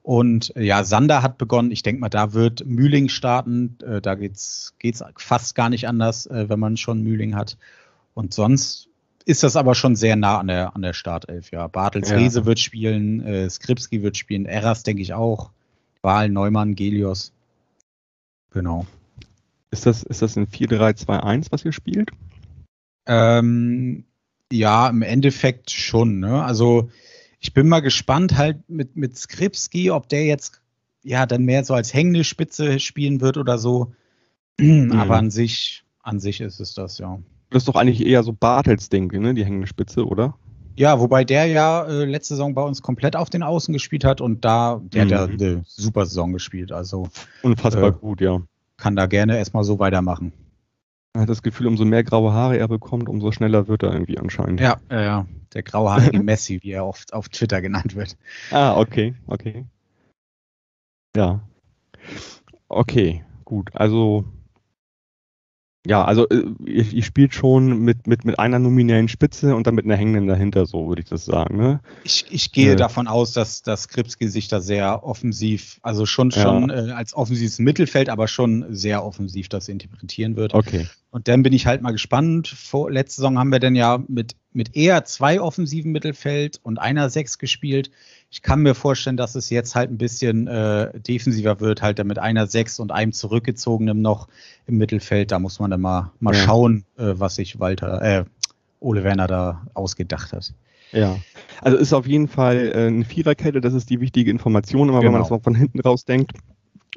Und 0.01 0.53
äh, 0.57 0.63
ja, 0.63 0.83
Sander 0.83 1.21
hat 1.21 1.37
begonnen. 1.37 1.71
Ich 1.71 1.83
denke 1.83 2.01
mal, 2.01 2.09
da 2.09 2.33
wird 2.33 2.65
Mühling 2.65 3.07
starten. 3.07 3.77
Äh, 3.81 4.01
da 4.01 4.15
geht's 4.15 4.75
geht's 4.79 5.03
fast 5.17 5.55
gar 5.55 5.69
nicht 5.69 5.87
anders, 5.87 6.25
äh, 6.25 6.49
wenn 6.49 6.59
man 6.59 6.75
schon 6.75 7.01
Mühling 7.01 7.35
hat. 7.35 7.57
Und 8.13 8.33
sonst 8.33 8.89
ist 9.25 9.43
das 9.43 9.55
aber 9.55 9.75
schon 9.75 9.95
sehr 9.95 10.15
nah 10.15 10.39
an 10.39 10.47
der, 10.47 10.75
an 10.75 10.81
der 10.81 10.93
Startelf. 10.93 11.51
Ja, 11.51 11.67
Bartels 11.67 12.09
ja. 12.09 12.17
Riese 12.17 12.45
wird 12.45 12.59
spielen, 12.59 13.21
äh, 13.21 13.49
Skripski 13.49 14.03
wird 14.03 14.17
spielen, 14.17 14.45
Eras 14.45 14.83
denke 14.83 15.01
ich 15.01 15.13
auch. 15.13 15.51
Wahl, 16.01 16.29
Neumann, 16.29 16.75
Gelios. 16.75 17.31
Genau. 18.51 18.85
Ist 19.71 19.85
das, 19.85 20.03
ist 20.03 20.21
das 20.21 20.37
ein 20.37 20.47
4-3-2-1, 20.47 21.47
was 21.51 21.65
ihr 21.65 21.71
spielt? 21.71 22.11
Ähm, 23.05 24.05
ja, 24.51 24.89
im 24.89 25.01
Endeffekt 25.01 25.71
schon. 25.71 26.19
Ne? 26.19 26.43
Also 26.43 26.89
ich 27.39 27.53
bin 27.53 27.67
mal 27.67 27.81
gespannt 27.81 28.37
halt 28.37 28.69
mit, 28.69 28.95
mit 28.95 29.17
Skripski, 29.17 29.91
ob 29.91 30.09
der 30.09 30.25
jetzt 30.25 30.61
ja 31.01 31.25
dann 31.25 31.43
mehr 31.43 31.63
so 31.65 31.73
als 31.73 31.93
hängende 31.93 32.23
Spitze 32.23 32.79
spielen 32.79 33.21
wird 33.21 33.37
oder 33.37 33.57
so. 33.57 33.93
Mhm. 34.59 34.91
Aber 34.91 35.17
an 35.17 35.31
sich, 35.31 35.83
an 36.03 36.19
sich 36.19 36.39
ist 36.39 36.59
es 36.59 36.75
das, 36.75 36.99
ja. 36.99 37.19
Das 37.53 37.61
ist 37.61 37.67
doch 37.67 37.75
eigentlich 37.75 38.05
eher 38.05 38.23
so 38.23 38.33
Bartels 38.33 38.89
Ding, 38.89 39.11
ne? 39.21 39.33
Die 39.33 39.45
hängende 39.45 39.67
Spitze, 39.67 40.05
oder? 40.05 40.35
Ja, 40.75 40.99
wobei 40.99 41.23
der 41.23 41.45
ja 41.45 41.83
äh, 41.83 42.05
letzte 42.05 42.33
Saison 42.33 42.55
bei 42.55 42.63
uns 42.63 42.81
komplett 42.81 43.15
auf 43.15 43.29
den 43.29 43.43
Außen 43.43 43.71
gespielt 43.73 44.03
hat 44.03 44.21
und 44.21 44.43
da, 44.43 44.81
der 44.83 45.03
hat 45.03 45.11
ja 45.11 45.27
mhm. 45.27 45.33
eine 45.33 45.63
super 45.65 46.05
Saison 46.05 46.33
gespielt. 46.33 46.71
Also 46.71 47.07
unfassbar 47.43 47.89
äh, 47.89 47.91
gut, 47.91 48.21
ja 48.21 48.41
kann 48.83 48.97
da 48.97 49.05
gerne 49.05 49.37
erstmal 49.37 49.63
so 49.63 49.79
weitermachen. 49.79 50.33
Er 51.13 51.21
hat 51.21 51.29
das 51.29 51.41
Gefühl, 51.41 51.67
umso 51.67 51.85
mehr 51.85 52.03
graue 52.03 52.33
Haare 52.33 52.57
er 52.57 52.67
bekommt, 52.67 53.07
umso 53.07 53.31
schneller 53.31 53.69
wird 53.69 53.81
er 53.81 53.93
irgendwie 53.93 54.17
anscheinend. 54.17 54.59
Ja, 54.59 54.77
ja, 54.89 55.25
der 55.53 55.63
grauhaarige 55.63 56.19
Messi, 56.23 56.59
wie 56.63 56.71
er 56.71 56.85
oft 56.85 57.13
auf 57.13 57.29
Twitter 57.29 57.61
genannt 57.61 57.95
wird. 57.95 58.17
Ah, 58.51 58.77
okay, 58.77 59.15
okay. 59.27 59.65
Ja. 61.15 61.39
Okay, 62.67 63.23
gut. 63.45 63.69
Also 63.73 64.25
ja, 65.85 66.05
also 66.05 66.27
äh, 66.29 66.45
ihr, 66.65 66.93
ihr, 66.93 67.03
spielt 67.03 67.33
schon 67.33 67.79
mit, 67.79 68.07
mit, 68.07 68.23
mit 68.23 68.39
einer 68.39 68.57
nominellen 68.57 69.09
Spitze 69.09 69.53
und 69.53 69.67
dann 69.67 69.75
mit 69.75 69.83
einer 69.83 69.97
hängenden 69.97 70.27
dahinter, 70.27 70.65
so 70.65 70.87
würde 70.87 71.01
ich 71.01 71.09
das 71.09 71.25
sagen. 71.25 71.57
Ne? 71.57 71.81
Ich, 72.05 72.25
ich 72.29 72.53
gehe 72.53 72.73
äh, 72.73 72.75
davon 72.77 73.07
aus, 73.07 73.33
dass, 73.33 73.63
dass 73.63 73.89
Kripski 73.89 74.29
sich 74.29 74.47
da 74.47 74.61
sehr 74.61 75.03
offensiv, 75.03 75.79
also 75.81 76.05
schon, 76.05 76.31
schon 76.31 76.69
ja. 76.69 76.87
äh, 76.87 76.91
als 76.91 77.13
offensives 77.13 77.59
Mittelfeld, 77.59 78.07
aber 78.07 78.29
schon 78.29 78.65
sehr 78.69 79.03
offensiv 79.03 79.49
das 79.49 79.67
interpretieren 79.67 80.37
wird. 80.37 80.53
Okay. 80.53 80.87
Und 81.11 81.27
dann 81.27 81.43
bin 81.43 81.51
ich 81.51 81.67
halt 81.67 81.81
mal 81.81 81.91
gespannt. 81.91 82.47
Vor, 82.47 82.89
letzte 82.89 83.17
Saison 83.17 83.37
haben 83.37 83.51
wir 83.51 83.59
dann 83.59 83.75
ja 83.75 84.01
mit, 84.07 84.35
mit 84.53 84.75
eher 84.75 85.03
zwei 85.05 85.41
offensiven 85.41 85.91
Mittelfeld 85.91 86.59
und 86.63 86.79
einer 86.79 87.09
Sechs 87.09 87.37
gespielt. 87.37 87.91
Ich 88.29 88.41
kann 88.41 88.61
mir 88.61 88.75
vorstellen, 88.75 89.17
dass 89.17 89.35
es 89.35 89.49
jetzt 89.49 89.75
halt 89.75 89.91
ein 89.91 89.97
bisschen 89.97 90.47
äh, 90.47 90.97
defensiver 90.99 91.59
wird, 91.59 91.81
halt 91.81 92.03
mit 92.03 92.19
einer 92.19 92.47
Sechs 92.47 92.79
und 92.79 92.91
einem 92.91 93.11
zurückgezogenem 93.11 94.01
noch 94.01 94.27
im 94.67 94.77
Mittelfeld. 94.77 95.31
Da 95.31 95.39
muss 95.39 95.59
man 95.59 95.71
dann 95.71 95.81
mal, 95.81 96.11
mal 96.19 96.33
ja. 96.33 96.41
schauen, 96.41 96.85
äh, 96.97 97.13
was 97.15 97.35
sich 97.35 97.59
Walter, 97.59 98.01
äh, 98.01 98.25
Ole 98.79 99.03
Werner 99.03 99.27
da 99.27 99.67
ausgedacht 99.73 100.33
hat. 100.33 100.53
Ja, 100.91 101.17
also 101.61 101.77
ist 101.77 101.93
auf 101.93 102.05
jeden 102.05 102.27
Fall 102.27 102.71
äh, 102.73 102.87
eine 102.87 103.05
Viererkette, 103.05 103.61
das 103.61 103.73
ist 103.73 103.89
die 103.89 103.99
wichtige 103.99 104.29
Information, 104.29 104.89
immer 104.89 104.99
genau. 104.99 105.13
wenn 105.13 105.19
man 105.19 105.23
genau. 105.23 105.35
das 105.37 105.43
von 105.43 105.55
hinten 105.55 105.79
raus 105.79 106.05
denkt. 106.05 106.33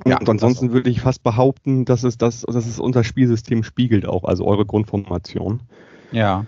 Ja, 0.05 0.19
und 0.19 0.29
ansonsten 0.29 0.73
würde 0.73 0.91
ich 0.91 1.01
fast 1.01 1.23
behaupten, 1.23 1.87
dass 1.87 2.05
es, 2.05 2.19
das, 2.19 2.43
dass 2.43 2.67
es 2.67 2.79
unser 2.79 3.03
Spielsystem 3.03 3.63
spiegelt 3.63 4.05
auch, 4.05 4.25
also 4.25 4.47
eure 4.47 4.67
Grundformation. 4.67 5.61
Ja 6.13 6.45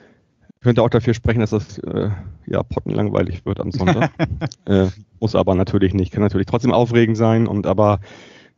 könnte 0.61 0.83
auch 0.83 0.91
dafür 0.91 1.15
sprechen, 1.15 1.41
dass 1.41 1.51
das 1.51 1.79
äh, 1.79 2.11
ja 2.47 2.63
pottenlangweilig 2.63 3.45
wird 3.47 3.61
am 3.61 3.71
Sonntag. 3.71 4.11
äh, 4.67 4.89
muss 5.21 5.35
aber 5.35 5.55
natürlich 5.55 5.95
nicht. 5.95 6.13
Kann 6.13 6.23
natürlich 6.23 6.47
trotzdem 6.47 6.73
aufregend 6.73 7.17
sein 7.17 7.47
und 7.47 7.67
aber 7.67 8.01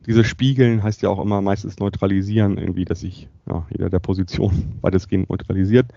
dieses 0.05 0.25
Spiegeln 0.25 0.81
heißt 0.81 1.03
ja 1.03 1.09
auch 1.09 1.21
immer 1.21 1.41
meistens 1.41 1.77
neutralisieren, 1.77 2.57
irgendwie, 2.57 2.85
dass 2.85 3.01
sich 3.01 3.29
ja, 3.47 3.67
jeder 3.69 3.89
der 3.89 3.99
Position 3.99 4.77
weitestgehend 4.81 5.29
neutralisiert. 5.29 5.91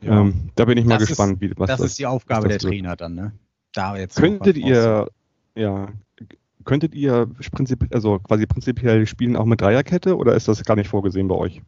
Ja. 0.00 0.20
Ähm, 0.20 0.50
da 0.54 0.64
bin 0.66 0.78
ich 0.78 0.84
mal 0.84 0.98
das 0.98 1.08
gespannt, 1.08 1.34
ist, 1.34 1.40
wie 1.40 1.58
was 1.58 1.68
das, 1.68 1.78
das 1.78 1.90
ist 1.90 1.98
die 1.98 2.06
Aufgabe 2.06 2.48
der 2.48 2.60
wird. 2.60 2.62
Trainer 2.62 2.96
dann, 2.96 3.14
ne? 3.14 3.32
Da 3.72 3.96
jetzt 3.96 4.16
könntet 4.16 4.56
ihr 4.56 5.08
ja 5.56 5.88
könntet 6.64 6.94
ihr 6.94 7.28
prinzip, 7.52 7.86
also 7.92 8.18
quasi 8.18 8.46
prinzipiell 8.46 9.06
spielen 9.06 9.36
auch 9.36 9.44
mit 9.44 9.60
Dreierkette 9.60 10.16
oder 10.16 10.34
ist 10.34 10.48
das 10.48 10.62
gar 10.64 10.76
nicht 10.76 10.88
vorgesehen 10.88 11.28
bei 11.28 11.34
euch? 11.34 11.62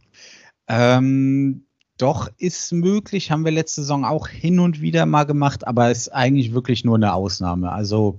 Ähm, 0.69 1.65
doch, 1.99 2.31
ist 2.39 2.73
möglich, 2.73 3.31
haben 3.31 3.45
wir 3.45 3.53
letzte 3.53 3.83
Saison 3.83 4.05
auch 4.05 4.29
hin 4.29 4.59
und 4.59 4.81
wieder 4.81 5.07
mal 5.07 5.25
gemacht, 5.25 5.67
aber 5.67 5.91
ist 5.91 6.09
eigentlich 6.09 6.53
wirklich 6.53 6.85
nur 6.85 6.97
eine 6.97 7.15
Ausnahme. 7.15 7.71
Also 7.71 8.19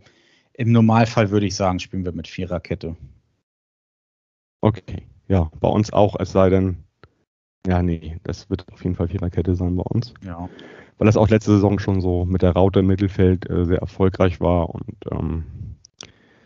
im 0.54 0.72
Normalfall 0.72 1.32
würde 1.32 1.46
ich 1.46 1.56
sagen, 1.56 1.80
spielen 1.80 2.06
wir 2.06 2.12
mit 2.12 2.28
Viererkette. 2.28 2.96
Okay, 4.62 5.08
ja, 5.28 5.52
bei 5.60 5.68
uns 5.68 5.92
auch, 5.92 6.16
es 6.20 6.32
sei 6.32 6.50
denn, 6.50 6.78
ja, 7.68 7.82
nee, 7.82 8.18
das 8.24 8.50
wird 8.50 8.66
auf 8.72 8.84
jeden 8.84 8.96
Fall 8.96 9.08
Viererkette 9.08 9.56
sein 9.56 9.76
bei 9.76 9.84
uns. 9.84 10.14
Ja. 10.24 10.50
Weil 10.98 11.06
das 11.08 11.18
auch 11.18 11.30
letzte 11.30 11.52
Saison 11.52 11.80
schon 11.80 12.02
so 12.02 12.24
mit 12.24 12.44
der 12.44 12.52
Raute 12.52 12.80
im 12.80 12.88
Mittelfeld 12.88 13.50
äh, 13.50 13.66
sehr 13.66 13.80
erfolgreich 13.80 14.40
war 14.40 14.70
und 14.70 14.96
ähm, 15.12 15.44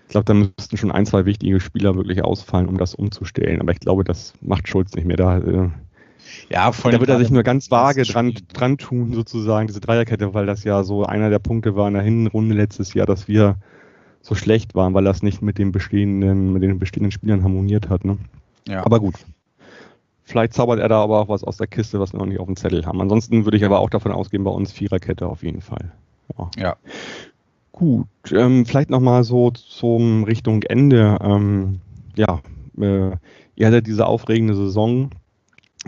ich 0.08 0.12
glaube, 0.12 0.24
da 0.24 0.34
müssten 0.34 0.78
schon 0.78 0.94
ein, 0.94 1.06
zwei 1.06 1.26
wichtige 1.26 1.60
Spieler 1.60 1.96
wirklich 1.96 2.24
ausfallen, 2.24 2.70
um 2.70 2.78
das 2.78 2.96
umzustellen. 2.96 3.60
Aber 3.60 3.74
ich 3.74 3.82
glaube, 3.82 4.06
das 4.06 4.34
macht 4.40 4.70
Schulz 4.70 4.96
nicht 4.96 5.04
mehr. 5.04 5.18
Da 5.18 5.40
äh, 5.40 5.70
ja, 6.50 6.72
voll. 6.72 6.92
Da 6.92 7.00
wird 7.00 7.10
er 7.10 7.20
sich 7.20 7.30
nur 7.30 7.44
ganz 7.44 7.70
vage 7.72 8.04
dran, 8.04 8.34
dran 8.54 8.78
tun, 8.78 9.13
sozusagen, 9.13 9.68
diese 9.68 9.82
Dreierkette, 9.82 10.34
weil 10.34 10.46
das 10.46 10.63
ja 10.63 10.84
so 10.84 11.06
einer 11.06 11.30
der 11.30 11.40
Punkte 11.40 11.76
war 11.76 11.88
in 11.88 11.94
der 11.94 12.04
Hinrunde 12.04 12.56
letztes 12.56 12.94
Jahr, 12.94 13.06
dass 13.06 13.28
wir 13.28 13.58
so 14.22 14.36
schlecht 14.36 14.76
waren, 14.76 14.94
weil 14.94 15.04
das 15.04 15.24
nicht 15.24 15.42
mit 15.42 15.58
den 15.58 15.72
bestehenden, 15.72 16.54
mit 16.54 16.63
den 16.63 16.80
bestehenden 16.80 17.12
Spielern 17.12 17.44
harmoniert 17.44 17.90
hat. 17.90 18.06
Ne? 18.06 18.18
Ja. 18.68 18.86
Aber 18.86 19.00
gut. 19.00 19.16
Vielleicht 20.24 20.54
zaubert 20.54 20.80
er 20.80 20.90
da 20.90 21.02
aber 21.02 21.22
auch 21.22 21.30
was 21.30 21.46
aus 21.46 21.56
der 21.56 21.68
Kiste, 21.68 22.02
was 22.02 22.13
wir 22.13 22.20
noch 22.20 22.26
nicht 22.26 22.40
auf 22.40 22.48
dem 22.48 22.58
Zettel 22.58 22.86
haben. 22.86 23.00
Ansonsten 23.00 23.46
würde 23.46 23.56
ich 23.56 23.63
aber 23.63 23.80
auch 23.80 23.90
davon 23.90 24.12
ausgehen, 24.12 24.44
bei 24.44 24.52
uns 24.52 24.74
Viererkette 24.74 25.26
auf 25.26 25.42
jeden 25.42 25.62
Fall. 25.62 25.94
Ja. 26.38 26.50
ja. 26.58 26.76
Gut, 27.72 28.08
ähm, 28.32 28.66
vielleicht 28.66 28.90
nochmal 28.90 29.24
so 29.24 29.52
zum 29.52 30.26
Richtung 30.26 30.63
Ende. 30.63 31.18
Ähm, 31.22 31.80
ja, 32.18 32.42
äh, 32.78 33.12
ihr 33.56 33.68
hattet 33.68 33.88
diese 33.88 34.06
aufregende 34.06 34.56
Saison 34.56 35.12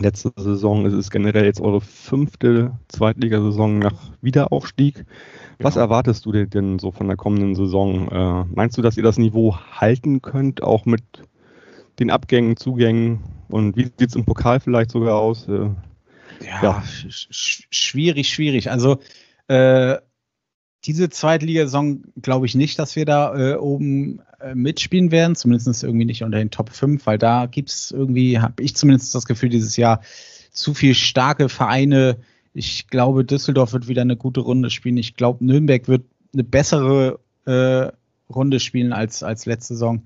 letzte 0.00 0.32
Saison. 0.36 0.86
Es 0.86 0.92
ist 0.92 1.10
generell 1.10 1.44
jetzt 1.44 1.60
eure 1.60 1.80
fünfte 1.80 2.72
Zweitligasaison 2.88 3.78
nach 3.78 3.94
Wiederaufstieg. 4.20 5.04
Was 5.58 5.74
genau. 5.74 5.86
erwartest 5.86 6.26
du 6.26 6.32
denn 6.32 6.78
so 6.78 6.90
von 6.90 7.06
der 7.06 7.16
kommenden 7.16 7.54
Saison? 7.54 8.08
Äh, 8.10 8.44
meinst 8.54 8.78
du, 8.78 8.82
dass 8.82 8.96
ihr 8.96 9.02
das 9.02 9.18
Niveau 9.18 9.56
halten 9.56 10.22
könnt, 10.22 10.62
auch 10.62 10.86
mit 10.86 11.02
den 11.98 12.10
Abgängen, 12.10 12.56
Zugängen 12.56 13.20
und 13.48 13.76
wie 13.76 13.84
sieht 13.84 14.08
es 14.08 14.16
im 14.16 14.24
Pokal 14.24 14.60
vielleicht 14.60 14.90
sogar 14.90 15.16
aus? 15.16 15.48
Äh, 15.48 15.70
ja, 16.44 16.62
ja. 16.62 16.82
Sch 16.82 17.66
schwierig, 17.70 18.28
schwierig. 18.28 18.70
Also 18.70 18.98
äh, 19.48 19.96
diese 20.84 21.10
Zweitligasaison 21.10 22.04
glaube 22.22 22.46
ich 22.46 22.54
nicht, 22.54 22.78
dass 22.78 22.96
wir 22.96 23.04
da 23.04 23.34
äh, 23.36 23.56
oben 23.56 24.20
äh, 24.40 24.54
mitspielen 24.54 25.10
werden, 25.10 25.36
zumindest 25.36 25.82
irgendwie 25.84 26.06
nicht 26.06 26.22
unter 26.22 26.38
den 26.38 26.50
Top 26.50 26.70
5, 26.70 27.04
weil 27.06 27.18
da 27.18 27.46
gibt 27.46 27.70
es 27.70 27.90
irgendwie, 27.90 28.38
habe 28.38 28.62
ich 28.62 28.74
zumindest 28.74 29.14
das 29.14 29.26
Gefühl, 29.26 29.50
dieses 29.50 29.76
Jahr 29.76 30.00
zu 30.52 30.72
viel 30.72 30.94
starke 30.94 31.48
Vereine. 31.48 32.16
Ich 32.54 32.88
glaube, 32.88 33.24
Düsseldorf 33.24 33.72
wird 33.72 33.88
wieder 33.88 34.02
eine 34.02 34.16
gute 34.16 34.40
Runde 34.40 34.70
spielen. 34.70 34.96
Ich 34.96 35.16
glaube, 35.16 35.44
Nürnberg 35.44 35.86
wird 35.86 36.04
eine 36.32 36.44
bessere 36.44 37.20
äh, 37.44 37.92
Runde 38.32 38.60
spielen 38.60 38.92
als, 38.92 39.22
als 39.22 39.46
letzte 39.46 39.74
Saison. 39.74 40.04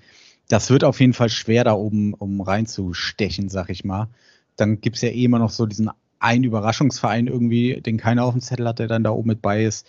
Das 0.49 0.71
wird 0.71 0.85
auf 0.85 1.01
jeden 1.01 1.15
Fall 1.15 1.31
schwer, 1.31 1.65
da 1.65 1.75
oben 1.75 2.15
um 2.15 2.41
reinzustechen, 2.41 3.49
sag 3.49 3.71
ich 3.71 3.85
mal. 3.85 4.09
Dann 4.57 4.81
gibt 4.81 4.97
es 4.97 5.03
ja 5.03 5.09
eh 5.09 5.25
immer 5.25 5.39
noch 5.39 5.51
so 5.51 5.67
diesen 5.67 5.91
einen 6.19 6.45
Überraschungsverein 6.45 7.27
irgendwie, 7.27 7.81
den 7.81 7.99
keiner 7.99 8.25
auf 8.25 8.35
dem 8.35 8.41
Zettel 8.41 8.67
hat, 8.67 8.79
der 8.79 8.89
dann 8.89 9.05
da 9.05 9.11
oben 9.11 9.29
mit 9.29 9.43
bei 9.43 9.65
ist. 9.65 9.87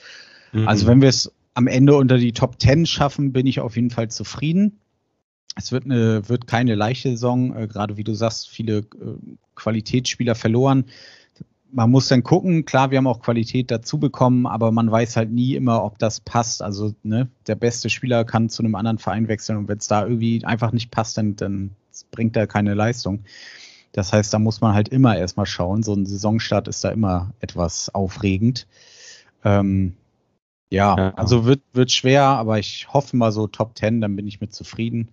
Mhm. 0.55 0.67
Also 0.67 0.87
wenn 0.87 1.01
wir 1.01 1.09
es 1.09 1.31
am 1.53 1.67
Ende 1.67 1.95
unter 1.95 2.17
die 2.17 2.31
Top 2.31 2.61
10 2.61 2.85
schaffen, 2.85 3.33
bin 3.33 3.45
ich 3.45 3.59
auf 3.59 3.75
jeden 3.75 3.89
Fall 3.89 4.09
zufrieden. 4.09 4.79
Es 5.57 5.71
wird, 5.71 5.85
eine, 5.85 6.27
wird 6.27 6.47
keine 6.47 6.75
leichte 6.75 7.09
Saison, 7.11 7.55
äh, 7.55 7.67
gerade 7.67 7.97
wie 7.97 8.03
du 8.03 8.13
sagst, 8.13 8.49
viele 8.49 8.79
äh, 8.79 8.83
Qualitätsspieler 9.55 10.35
verloren. 10.35 10.85
Man 11.71 11.91
muss 11.91 12.07
dann 12.07 12.23
gucken, 12.23 12.63
klar, 12.63 12.91
wir 12.91 12.97
haben 12.97 13.07
auch 13.07 13.21
Qualität 13.21 13.69
dazu 13.69 13.99
bekommen, 13.99 14.47
aber 14.47 14.71
man 14.71 14.89
weiß 14.89 15.17
halt 15.17 15.31
nie 15.31 15.55
immer, 15.55 15.83
ob 15.83 15.99
das 15.99 16.21
passt. 16.21 16.61
Also 16.61 16.93
ne, 17.03 17.29
der 17.47 17.55
beste 17.55 17.89
Spieler 17.89 18.23
kann 18.23 18.49
zu 18.49 18.63
einem 18.63 18.75
anderen 18.75 18.97
Verein 18.97 19.27
wechseln 19.27 19.57
und 19.57 19.67
wenn 19.67 19.77
es 19.77 19.87
da 19.87 20.03
irgendwie 20.03 20.43
einfach 20.45 20.71
nicht 20.71 20.91
passt, 20.91 21.17
dann, 21.17 21.35
dann 21.35 21.71
bringt 22.11 22.37
er 22.37 22.47
keine 22.47 22.73
Leistung. 22.73 23.23
Das 23.91 24.11
heißt, 24.11 24.33
da 24.33 24.39
muss 24.39 24.61
man 24.61 24.73
halt 24.73 24.89
immer 24.89 25.17
erstmal 25.17 25.45
schauen. 25.45 25.83
So 25.83 25.93
ein 25.93 26.05
Saisonstart 26.05 26.67
ist 26.67 26.83
da 26.83 26.89
immer 26.89 27.33
etwas 27.39 27.93
aufregend. 27.93 28.67
Ähm, 29.43 29.95
ja, 30.71 30.97
ja, 30.97 31.13
also 31.15 31.45
wird, 31.45 31.61
wird 31.73 31.91
schwer, 31.91 32.23
aber 32.23 32.59
ich 32.59 32.87
hoffe 32.91 33.15
mal 33.15 33.31
so 33.31 33.47
Top 33.47 33.77
10, 33.77 34.01
dann 34.01 34.15
bin 34.15 34.27
ich 34.27 34.41
mit 34.41 34.53
zufrieden. 34.53 35.09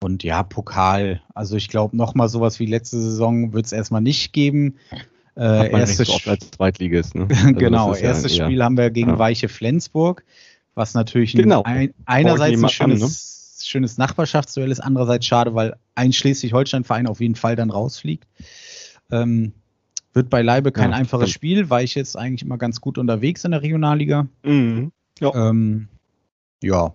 Und 0.00 0.22
ja, 0.22 0.42
Pokal. 0.42 1.22
Also 1.34 1.56
ich 1.56 1.68
glaube, 1.68 1.96
nochmal 1.96 2.28
sowas 2.28 2.60
wie 2.60 2.66
letzte 2.66 3.00
Saison 3.00 3.52
wird 3.52 3.66
es 3.66 3.72
erstmal 3.72 4.00
nicht 4.00 4.32
geben. 4.32 4.76
Äh, 5.36 5.70
erstes 5.70 6.08
so 6.08 6.30
als 6.30 6.50
Zweitligist, 6.50 7.14
ne? 7.14 7.28
also 7.30 7.54
genau, 7.54 7.94
erstes 7.94 8.36
ja, 8.36 8.44
Spiel 8.44 8.58
ja. 8.58 8.64
haben 8.64 8.76
wir 8.76 8.90
gegen. 8.90 9.18
Weiche 9.18 9.48
Flensburg, 9.48 10.24
was 10.74 10.94
natürlich 10.94 11.32
genau. 11.32 11.62
ein, 11.62 11.94
einerseits 12.06 12.62
ein 12.62 12.68
schönes, 12.68 13.02
an, 13.02 13.08
ne? 13.08 13.64
schönes 13.64 13.98
Nachbarschaftsduell 13.98 14.70
ist, 14.70 14.80
andererseits 14.80 15.26
schade, 15.26 15.54
weil 15.54 15.76
ein 15.94 16.12
Schleswig-Holstein-Verein 16.12 17.06
auf 17.06 17.20
jeden 17.20 17.36
Fall 17.36 17.54
dann 17.54 17.70
rausfliegt. 17.70 18.26
Ähm, 19.10 19.52
wird 20.14 20.30
beileibe 20.30 20.72
kein 20.72 20.90
ja, 20.90 20.96
einfaches 20.96 21.30
stimmt. 21.30 21.34
Spiel, 21.34 21.70
weil 21.70 21.84
ich 21.84 21.94
jetzt 21.94 22.16
eigentlich 22.16 22.42
immer 22.42 22.58
ganz 22.58 22.80
gut 22.80 22.98
unterwegs 22.98 23.44
in 23.44 23.52
der 23.52 23.62
Regionalliga. 23.62 24.26
Mhm. 24.42 24.92
Ja. 25.20 25.34
Ähm, 25.34 25.88
ja. 26.62 26.94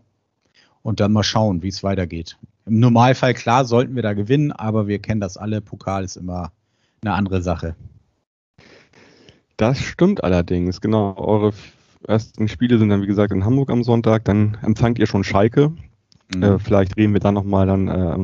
Und 0.81 0.99
dann 0.99 1.13
mal 1.13 1.23
schauen, 1.23 1.63
wie 1.63 1.69
es 1.69 1.83
weitergeht. 1.83 2.37
Im 2.65 2.79
Normalfall, 2.79 3.33
klar, 3.33 3.65
sollten 3.65 3.95
wir 3.95 4.03
da 4.03 4.13
gewinnen, 4.13 4.51
aber 4.51 4.87
wir 4.87 4.99
kennen 4.99 5.21
das 5.21 5.37
alle. 5.37 5.61
Pokal 5.61 6.03
ist 6.03 6.17
immer 6.17 6.51
eine 7.01 7.13
andere 7.13 7.41
Sache. 7.41 7.75
Das 9.57 9.79
stimmt 9.79 10.23
allerdings, 10.23 10.81
genau. 10.81 11.15
Eure 11.17 11.53
ersten 12.07 12.47
Spiele 12.47 12.77
sind 12.77 12.89
dann, 12.89 13.01
wie 13.01 13.07
gesagt, 13.07 13.31
in 13.31 13.45
Hamburg 13.45 13.69
am 13.69 13.83
Sonntag. 13.83 14.25
Dann 14.25 14.57
empfangt 14.61 14.99
ihr 14.99 15.07
schon 15.07 15.23
Schalke. 15.23 15.71
Mhm. 16.33 16.43
Äh, 16.43 16.59
vielleicht 16.59 16.97
reden 16.97 17.13
wir 17.13 17.19
dann 17.19 17.33
nochmal 17.33 17.67
dann 17.67 17.87
äh, 17.87 18.15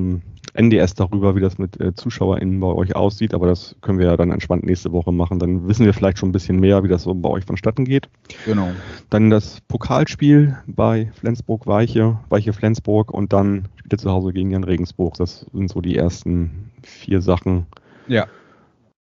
NDS 0.54 0.96
darüber, 0.96 1.36
wie 1.36 1.42
das 1.42 1.58
mit 1.58 1.80
äh, 1.80 1.94
ZuschauerInnen 1.94 2.60
bei 2.60 2.68
euch 2.68 2.96
aussieht, 2.96 3.34
aber 3.34 3.48
das 3.48 3.76
können 3.82 4.00
wir 4.00 4.08
ja 4.08 4.18
dann 4.18 4.32
entspannt 4.32 4.66
nächste 4.66 4.92
Woche 4.92 5.12
machen. 5.12 5.40
Dann 5.40 5.68
wissen 5.68 5.86
wir 5.86 5.94
vielleicht 5.94 6.20
schon 6.20 6.30
ein 6.30 6.34
bisschen 6.34 6.60
mehr, 6.60 6.84
wie 6.84 6.88
das 6.88 7.04
so 7.04 7.14
bei 7.14 7.30
euch 7.30 7.46
vonstatten 7.46 7.86
geht. 7.86 8.10
Genau. 8.46 8.70
Dann 9.10 9.30
das 9.30 9.62
Pokalspiel 9.62 10.58
bei 10.68 11.12
Flensburg-Weiche, 11.14 12.20
Weiche-Flensburg 12.30 13.12
und 13.12 13.34
dann 13.34 13.68
spielt 13.76 13.94
ihr 13.94 13.98
zu 14.00 14.12
Hause 14.12 14.34
gegen 14.34 14.52
Jan 14.52 14.64
Regensburg. 14.64 15.16
Das 15.16 15.46
sind 15.54 15.70
so 15.70 15.82
die 15.82 15.96
ersten 15.96 16.72
vier 16.84 17.22
Sachen. 17.22 17.66
Ja. 18.08 18.28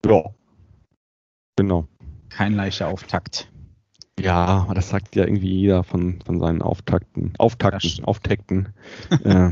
Ja. 0.07 0.25
Genau. 1.57 1.87
Kein 2.29 2.55
leichter 2.55 2.89
Auftakt. 2.89 3.49
Ja, 4.19 4.67
das 4.75 4.89
sagt 4.89 5.15
ja 5.15 5.25
irgendwie 5.25 5.61
jeder 5.61 5.85
von, 5.85 6.21
von 6.25 6.41
seinen 6.41 6.63
Auftakten, 6.63 7.35
Auftakten, 7.39 8.05
Auftakten. 8.05 8.69
äh, 9.25 9.51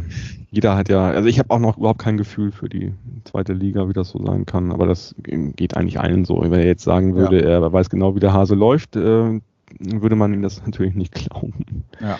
jeder 0.51 0.77
hat 0.77 0.89
ja, 0.89 1.09
also 1.09 1.29
ich 1.29 1.39
habe 1.39 1.51
auch 1.51 1.59
noch 1.59 1.77
überhaupt 1.77 1.99
kein 1.99 2.17
Gefühl 2.17 2.51
für 2.51 2.69
die 2.69 2.95
zweite 3.25 3.53
Liga, 3.53 3.89
wie 3.89 3.93
das 3.93 4.11
so 4.11 4.25
sein 4.25 4.47
kann, 4.47 4.73
aber 4.73 4.87
das 4.87 5.15
geht 5.19 5.77
eigentlich 5.77 6.01
allen 6.01 6.25
so. 6.25 6.41
Wenn 6.41 6.53
er 6.53 6.67
jetzt 6.67 6.85
sagen 6.85 7.15
würde, 7.15 7.43
ja. 7.43 7.61
er 7.61 7.73
weiß 7.73 7.91
genau, 7.91 8.15
wie 8.15 8.21
der 8.21 8.33
Hase 8.33 8.55
läuft, 8.55 8.97
äh, 8.97 9.41
würde 9.81 10.17
man 10.17 10.33
ihm 10.33 10.43
das 10.43 10.65
natürlich 10.65 10.95
nicht 10.95 11.13
glauben. 11.13 11.85
Ja. 12.01 12.19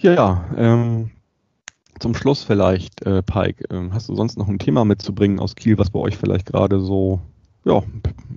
Ja, 0.00 0.44
ähm, 0.56 1.10
zum 1.98 2.14
Schluss 2.14 2.42
vielleicht, 2.42 3.02
äh, 3.02 3.22
Pike, 3.22 3.64
äh, 3.70 3.90
hast 3.90 4.08
du 4.08 4.14
sonst 4.14 4.36
noch 4.36 4.48
ein 4.48 4.58
Thema 4.58 4.84
mitzubringen 4.84 5.40
aus 5.40 5.56
Kiel, 5.56 5.78
was 5.78 5.90
bei 5.90 5.98
euch 5.98 6.16
vielleicht 6.16 6.46
gerade 6.46 6.80
so, 6.80 7.20
ja, 7.64 7.82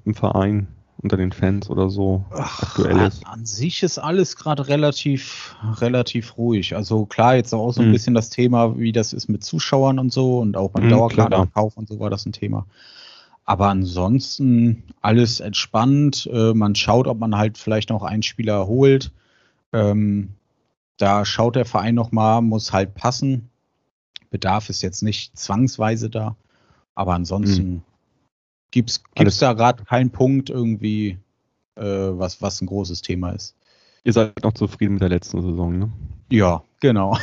im 0.06 0.13
Verein 0.13 0.67
unter 1.04 1.18
den 1.18 1.32
Fans 1.32 1.70
oder 1.70 1.90
so 1.90 2.26
Ach, 2.32 2.64
aktuell 2.64 3.08
ist? 3.08 3.26
An 3.26 3.46
sich 3.46 3.84
ist 3.84 3.98
alles 3.98 4.36
gerade 4.36 4.68
relativ, 4.68 5.56
relativ 5.80 6.38
ruhig. 6.38 6.76
Also 6.76 7.06
klar, 7.06 7.36
jetzt 7.36 7.54
auch 7.54 7.72
so 7.72 7.82
ein 7.82 7.88
hm. 7.88 7.94
bisschen 7.94 8.14
das 8.14 8.30
Thema, 8.30 8.78
wie 8.78 8.92
das 8.92 9.14
ist 9.14 9.28
mit 9.28 9.44
Zuschauern 9.44 10.00
und 10.00 10.12
so 10.12 10.40
und 10.40 10.58
auch 10.58 10.72
beim 10.72 10.84
hm, 10.84 10.90
Dauerkartenkauf 10.92 11.78
und 11.78 11.88
so 11.88 12.00
war 12.00 12.10
das 12.10 12.26
ein 12.26 12.34
Thema. 12.34 12.66
Aber 13.46 13.70
ansonsten 13.70 14.84
alles 15.02 15.40
entspannt. 15.40 16.30
Äh, 16.32 16.54
man 16.54 16.76
schaut, 16.76 17.08
ob 17.08 17.20
man 17.20 17.36
halt 17.38 17.58
vielleicht 17.58 17.90
noch 17.90 18.04
einen 18.04 18.24
Spieler 18.24 18.68
holt. 18.68 19.12
Ähm, 19.74 20.30
da 20.98 21.26
schaut 21.26 21.56
der 21.56 21.66
Verein 21.66 21.96
nochmal, 21.96 22.42
muss 22.42 22.72
halt 22.72 22.94
passen. 22.94 23.50
Bedarf 24.30 24.70
ist 24.70 24.84
jetzt 24.84 25.02
nicht 25.02 25.38
zwangsweise 25.38 26.10
da. 26.10 26.36
Aber 26.94 27.14
ansonsten 27.14 27.64
hm. 27.64 27.82
Gibt 28.72 29.02
es 29.16 29.38
da 29.38 29.54
gerade 29.54 29.84
keinen 29.84 30.10
Punkt 30.10 30.50
irgendwie, 30.50 31.18
äh, 31.76 31.84
was, 31.84 32.42
was 32.42 32.62
ein 32.62 32.68
großes 32.68 33.02
Thema 33.02 33.32
ist? 33.32 33.56
Ihr 34.04 34.14
seid 34.14 34.44
noch 34.44 34.54
zufrieden 34.54 34.94
mit 34.94 35.02
der 35.02 35.10
letzten 35.10 35.42
Saison, 35.42 35.78
ne? 35.78 35.92
Ja, 36.32 36.64
genau. 36.80 37.18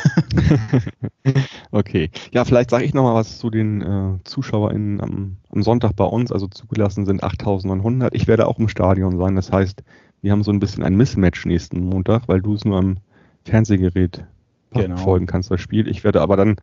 okay. 1.70 2.10
Ja, 2.30 2.44
vielleicht 2.44 2.70
sage 2.70 2.84
ich 2.84 2.92
nochmal 2.92 3.14
was 3.14 3.38
zu 3.38 3.48
den 3.48 3.80
äh, 3.80 4.18
ZuschauerInnen 4.24 5.00
am, 5.00 5.36
am, 5.50 5.62
Sonntag 5.62 5.96
bei 5.96 6.04
uns. 6.04 6.30
Also 6.30 6.46
zugelassen 6.46 7.06
sind 7.06 7.24
8900. 7.24 8.14
Ich 8.14 8.28
werde 8.28 8.46
auch 8.46 8.58
im 8.58 8.68
Stadion 8.68 9.16
sein. 9.16 9.34
Das 9.34 9.50
heißt, 9.50 9.82
wir 10.20 10.30
haben 10.30 10.44
so 10.44 10.52
ein 10.52 10.60
bisschen 10.60 10.84
ein 10.84 10.94
Mismatch 10.94 11.46
nächsten 11.46 11.80
Montag, 11.80 12.28
weil 12.28 12.42
du 12.42 12.54
es 12.54 12.66
nur 12.66 12.76
am 12.76 12.98
Fernsehgerät 13.44 14.24
genau. 14.72 14.96
verfolgen 14.96 15.26
kannst, 15.26 15.50
das 15.50 15.60
Spiel. 15.60 15.88
Ich 15.88 16.04
werde 16.04 16.20
aber 16.20 16.36
dann, 16.36 16.56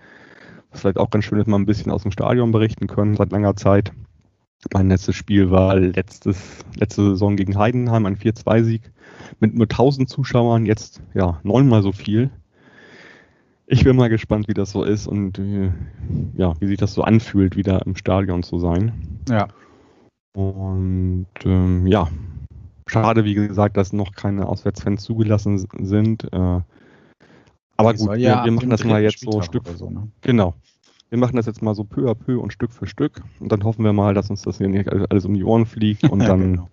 was 0.70 0.82
vielleicht 0.82 1.00
auch 1.00 1.10
ganz 1.10 1.26
schön 1.26 1.40
ist, 1.40 1.48
mal 1.48 1.58
ein 1.58 1.66
bisschen 1.66 1.92
aus 1.92 2.04
dem 2.04 2.12
Stadion 2.12 2.52
berichten 2.52 2.88
können 2.88 3.16
seit 3.16 3.32
langer 3.32 3.56
Zeit. 3.56 3.92
Mein 4.74 4.90
letztes 4.90 5.16
Spiel 5.16 5.52
war 5.52 5.76
letztes, 5.76 6.66
letzte 6.76 7.10
Saison 7.10 7.36
gegen 7.36 7.58
Heidenheim, 7.58 8.06
ein 8.06 8.18
4-2-Sieg 8.18 8.92
mit 9.40 9.54
nur 9.54 9.66
1000 9.66 10.10
Zuschauern, 10.10 10.66
jetzt 10.66 11.02
ja 11.14 11.40
neunmal 11.44 11.82
so 11.84 11.92
viel. 11.92 12.30
Ich 13.68 13.84
bin 13.84 13.96
mal 13.96 14.10
gespannt, 14.10 14.48
wie 14.48 14.54
das 14.54 14.72
so 14.72 14.84
ist 14.84 15.08
und 15.08 15.40
äh, 15.40 15.72
ja, 16.36 16.54
wie 16.60 16.68
sich 16.68 16.78
das 16.78 16.94
so 16.94 17.04
anfühlt, 17.04 17.56
wieder 17.56 17.86
im 17.86 17.96
Stadion 17.96 18.44
zu 18.44 18.60
sein. 18.60 19.22
Ja. 19.30 19.48
Und 20.34 21.28
ähm, 21.46 21.88
ja, 21.88 22.08
schade, 22.88 23.24
wie 23.24 23.34
gesagt, 23.34 23.78
dass 23.78 23.94
noch 23.94 24.12
keine 24.14 24.48
Auswärtsfans 24.48 25.04
zugelassen 25.04 25.66
sind. 25.80 26.26
Äh, 26.32 26.62
aber 27.78 27.94
Die 27.94 28.00
gut, 28.00 28.18
ja 28.18 28.40
wir, 28.40 28.46
wir 28.46 28.52
machen 28.52 28.70
das 28.70 28.84
mal 28.84 29.02
jetzt 29.02 29.22
so 29.22 29.42
Stück. 29.42 29.68
So, 29.76 29.90
ne? 29.90 30.10
Genau 30.22 30.54
wir 31.16 31.20
machen 31.22 31.38
das 31.38 31.46
jetzt 31.46 31.62
mal 31.62 31.74
so 31.74 31.86
peu 31.86 32.10
à 32.10 32.14
peu 32.14 32.42
und 32.42 32.52
Stück 32.52 32.74
für 32.74 32.88
Stück 32.88 33.22
und 33.40 33.50
dann 33.50 33.64
hoffen 33.64 33.86
wir 33.86 33.94
mal, 33.94 34.14
dass 34.14 34.30
uns 34.30 34.42
das 34.42 34.58
hier 34.58 34.68
nicht 34.68 34.92
alles 34.92 35.24
um 35.24 35.34
die 35.34 35.46
Ohren 35.46 35.66
fliegt 35.66 36.04
und 36.12 36.20
dann 36.20 36.52
genau. 36.52 36.70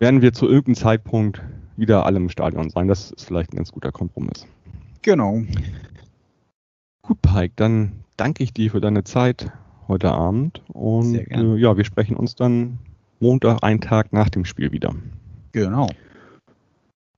werden 0.00 0.22
wir 0.22 0.32
zu 0.32 0.48
irgendeinem 0.48 0.74
Zeitpunkt 0.74 1.40
wieder 1.76 2.04
alle 2.04 2.16
im 2.16 2.28
Stadion 2.30 2.68
sein. 2.68 2.88
Das 2.88 3.12
ist 3.12 3.24
vielleicht 3.24 3.52
ein 3.52 3.56
ganz 3.56 3.70
guter 3.70 3.92
Kompromiss. 3.92 4.44
Genau. 5.02 5.42
Gut, 7.02 7.22
Pike, 7.22 7.52
dann 7.54 7.92
danke 8.16 8.42
ich 8.42 8.52
dir 8.52 8.72
für 8.72 8.80
deine 8.80 9.04
Zeit 9.04 9.52
heute 9.86 10.10
Abend 10.10 10.62
und 10.72 11.14
äh, 11.14 11.56
ja, 11.56 11.76
wir 11.76 11.84
sprechen 11.84 12.16
uns 12.16 12.34
dann 12.34 12.78
Montag, 13.20 13.62
einen 13.62 13.80
Tag 13.80 14.12
nach 14.12 14.30
dem 14.30 14.44
Spiel 14.44 14.72
wieder. 14.72 14.96
Genau. 15.52 15.88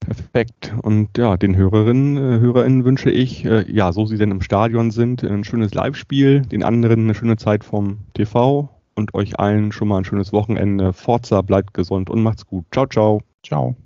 Perfekt. 0.04 0.74
Und 0.82 1.16
ja, 1.16 1.36
den 1.36 1.56
Hörerinnen, 1.56 2.16
äh, 2.16 2.40
HörerInnen 2.40 2.84
wünsche 2.84 3.10
ich, 3.10 3.44
äh, 3.44 3.70
ja, 3.70 3.92
so 3.92 4.06
sie 4.06 4.18
denn 4.18 4.30
im 4.30 4.40
Stadion 4.40 4.90
sind, 4.90 5.22
ein 5.22 5.44
schönes 5.44 5.74
Live-Spiel, 5.74 6.42
den 6.42 6.62
anderen 6.62 7.04
eine 7.04 7.14
schöne 7.14 7.36
Zeit 7.36 7.64
vom 7.64 7.98
TV 8.14 8.68
und 8.94 9.14
euch 9.14 9.38
allen 9.38 9.72
schon 9.72 9.88
mal 9.88 9.98
ein 9.98 10.04
schönes 10.04 10.32
Wochenende. 10.32 10.92
Forza, 10.92 11.42
bleibt 11.42 11.74
gesund 11.74 12.10
und 12.10 12.22
macht's 12.22 12.46
gut. 12.46 12.64
Ciao, 12.72 12.86
ciao. 12.86 13.22
Ciao. 13.42 13.76